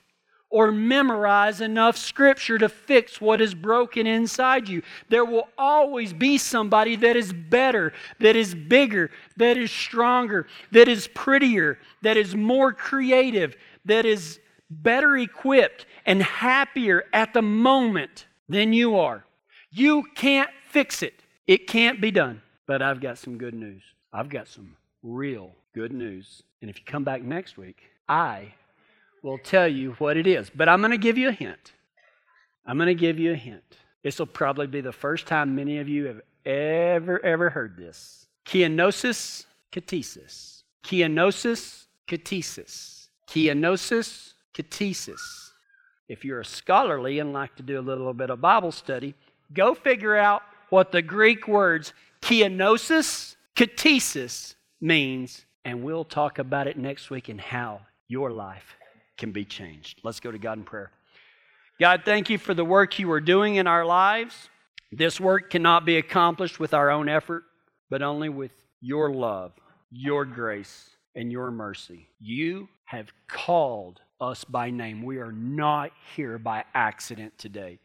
or 0.50 0.72
memorize 0.72 1.60
enough 1.60 1.98
scripture 1.98 2.58
to 2.58 2.70
fix 2.70 3.20
what 3.20 3.42
is 3.42 3.54
broken 3.54 4.08
inside 4.08 4.70
you. 4.70 4.82
There 5.10 5.26
will 5.26 5.50
always 5.58 6.14
be 6.14 6.38
somebody 6.38 6.96
that 6.98 7.16
is 7.16 7.34
better, 7.34 7.94
that 8.20 8.36
is 8.36 8.56
bigger, 8.56 9.12
that 9.36 9.58
is 9.58 9.72
stronger, 9.72 10.48
that 10.72 10.88
is 10.88 11.08
prettier, 11.08 11.78
that 12.02 12.16
is 12.16 12.36
more 12.36 12.72
creative, 12.72 13.56
that 13.86 14.06
is 14.06 14.40
better 14.70 15.18
equipped 15.18 15.86
and 16.06 16.22
happier 16.22 17.04
at 17.12 17.34
the 17.34 17.42
moment 17.42 18.26
than 18.48 18.72
you 18.74 18.98
are. 18.98 19.26
You 19.70 20.04
can't 20.16 20.50
fix 20.70 21.04
it, 21.04 21.22
it 21.46 21.68
can't 21.68 22.00
be 22.00 22.12
done. 22.12 22.42
But 22.66 22.82
I've 22.82 23.02
got 23.02 23.18
some 23.18 23.38
good 23.38 23.54
news. 23.54 23.82
I've 24.12 24.30
got 24.30 24.48
some 24.48 24.76
real 25.04 25.52
good 25.74 25.94
news. 25.94 26.44
And 26.62 26.70
if 26.70 26.80
you 26.80 26.86
come 26.86 27.04
back 27.04 27.22
next 27.22 27.58
week, 27.58 27.84
I 28.10 28.54
will 29.24 29.38
tell 29.38 29.68
you 29.68 29.94
what 29.94 30.18
it 30.18 30.28
is. 30.28 30.50
But 30.50 30.70
I'm 30.70 30.80
going 30.80 30.92
to 30.92 30.98
give 30.98 31.18
you 31.18 31.30
a 31.30 31.34
hint. 31.34 31.74
I'm 32.66 32.78
going 32.78 32.88
to 32.88 32.96
give 32.96 33.20
you 33.20 33.32
a 33.32 33.36
hint. 33.36 33.64
This 34.04 34.20
will 34.20 34.26
probably 34.26 34.68
be 34.68 34.82
the 34.82 34.92
first 34.92 35.28
time 35.28 35.56
many 35.56 35.80
of 35.80 35.90
you 35.90 36.06
have 36.06 36.22
ever, 36.46 37.24
ever 37.26 37.50
heard 37.50 37.78
this. 37.78 38.28
Kianosis 38.46 39.46
catesis. 39.72 40.64
Kianosis 40.84 41.86
catesis. 42.08 43.08
Kianosis 43.28 44.34
catesis. 44.54 45.52
If 46.08 46.24
you're 46.24 46.44
scholarly 46.44 47.20
and 47.20 47.34
like 47.34 47.56
to 47.58 47.64
do 47.64 47.80
a 47.80 47.82
little 47.82 48.14
bit 48.14 48.30
of 48.30 48.40
Bible 48.40 48.72
study, 48.72 49.14
go 49.54 49.74
figure 49.74 50.16
out 50.16 50.42
what 50.70 50.92
the 50.92 51.02
Greek 51.02 51.48
words 51.48 51.94
kianosis 52.22 53.36
catesis 53.56 54.56
means, 54.80 55.46
and 55.66 55.84
we'll 55.84 56.06
talk 56.06 56.40
about 56.40 56.68
it 56.68 56.78
next 56.78 57.10
week 57.10 57.30
and 57.30 57.42
how 57.42 57.82
your 58.08 58.32
life 58.32 58.78
can 59.18 59.32
be 59.32 59.46
changed. 59.46 60.00
Let's 60.04 60.20
go 60.20 60.32
to 60.32 60.38
God 60.38 60.58
in 60.58 60.64
prayer. 60.64 60.92
God, 61.80 62.02
thank 62.06 62.30
you 62.30 62.38
for 62.38 62.54
the 62.54 62.66
work 62.66 62.98
you 62.98 63.12
are 63.12 63.22
doing 63.22 63.56
in 63.56 63.68
our 63.68 63.86
lives. 63.86 64.50
This 64.92 65.20
work 65.20 65.50
cannot 65.50 65.86
be 65.86 65.98
accomplished 65.98 66.60
with 66.60 66.74
our 66.74 66.90
own 66.90 67.10
effort, 67.10 67.44
but 67.90 68.02
only 68.02 68.30
with 68.30 68.52
your 68.82 69.12
love, 69.12 69.52
your 69.92 70.26
grace, 70.26 70.90
and 71.16 71.32
your 71.32 71.52
mercy. 71.52 72.08
You 72.20 72.70
have 72.86 73.12
called 73.28 74.02
us 74.20 74.44
by 74.44 74.70
name. 74.70 75.04
We 75.04 75.18
are 75.18 75.32
not 75.32 75.92
here 76.16 76.38
by 76.38 76.64
accident 76.74 77.38
today. 77.38 77.80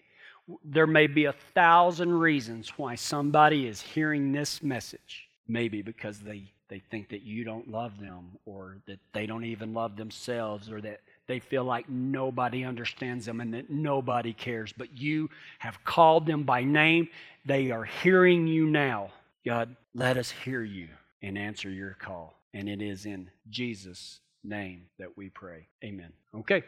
There 0.64 0.86
may 0.86 1.06
be 1.06 1.26
a 1.26 1.34
thousand 1.54 2.12
reasons 2.12 2.70
why 2.76 2.94
somebody 2.94 3.66
is 3.66 3.80
hearing 3.80 4.32
this 4.32 4.62
message. 4.62 5.28
Maybe 5.48 5.82
because 5.82 6.20
they, 6.20 6.44
they 6.68 6.78
think 6.90 7.10
that 7.10 7.22
you 7.22 7.44
don't 7.44 7.70
love 7.70 7.98
them, 8.00 8.38
or 8.46 8.78
that 8.86 9.00
they 9.12 9.26
don't 9.26 9.44
even 9.44 9.74
love 9.74 9.96
themselves, 9.96 10.70
or 10.70 10.80
that 10.80 11.00
they 11.26 11.38
feel 11.38 11.64
like 11.64 11.88
nobody 11.88 12.64
understands 12.64 13.26
them 13.26 13.40
and 13.40 13.54
that 13.54 13.70
nobody 13.70 14.32
cares. 14.32 14.72
But 14.72 14.96
you 14.96 15.30
have 15.58 15.82
called 15.84 16.26
them 16.26 16.42
by 16.42 16.64
name. 16.64 17.08
They 17.44 17.70
are 17.70 17.84
hearing 17.84 18.46
you 18.46 18.66
now. 18.66 19.10
God, 19.44 19.76
let 19.94 20.16
us 20.16 20.30
hear 20.30 20.62
you 20.62 20.88
and 21.22 21.38
answer 21.38 21.70
your 21.70 21.96
call. 21.98 22.34
And 22.54 22.68
it 22.68 22.82
is 22.82 23.06
in 23.06 23.30
Jesus' 23.50 24.20
name 24.44 24.86
that 24.98 25.16
we 25.16 25.30
pray. 25.30 25.66
Amen. 25.84 26.12
Okay. 26.34 26.64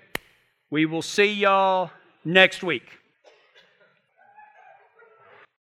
We 0.71 0.87
will 0.87 1.03
see 1.03 1.33
y'all 1.33 1.91
next 2.25 2.63
week. 2.63 2.85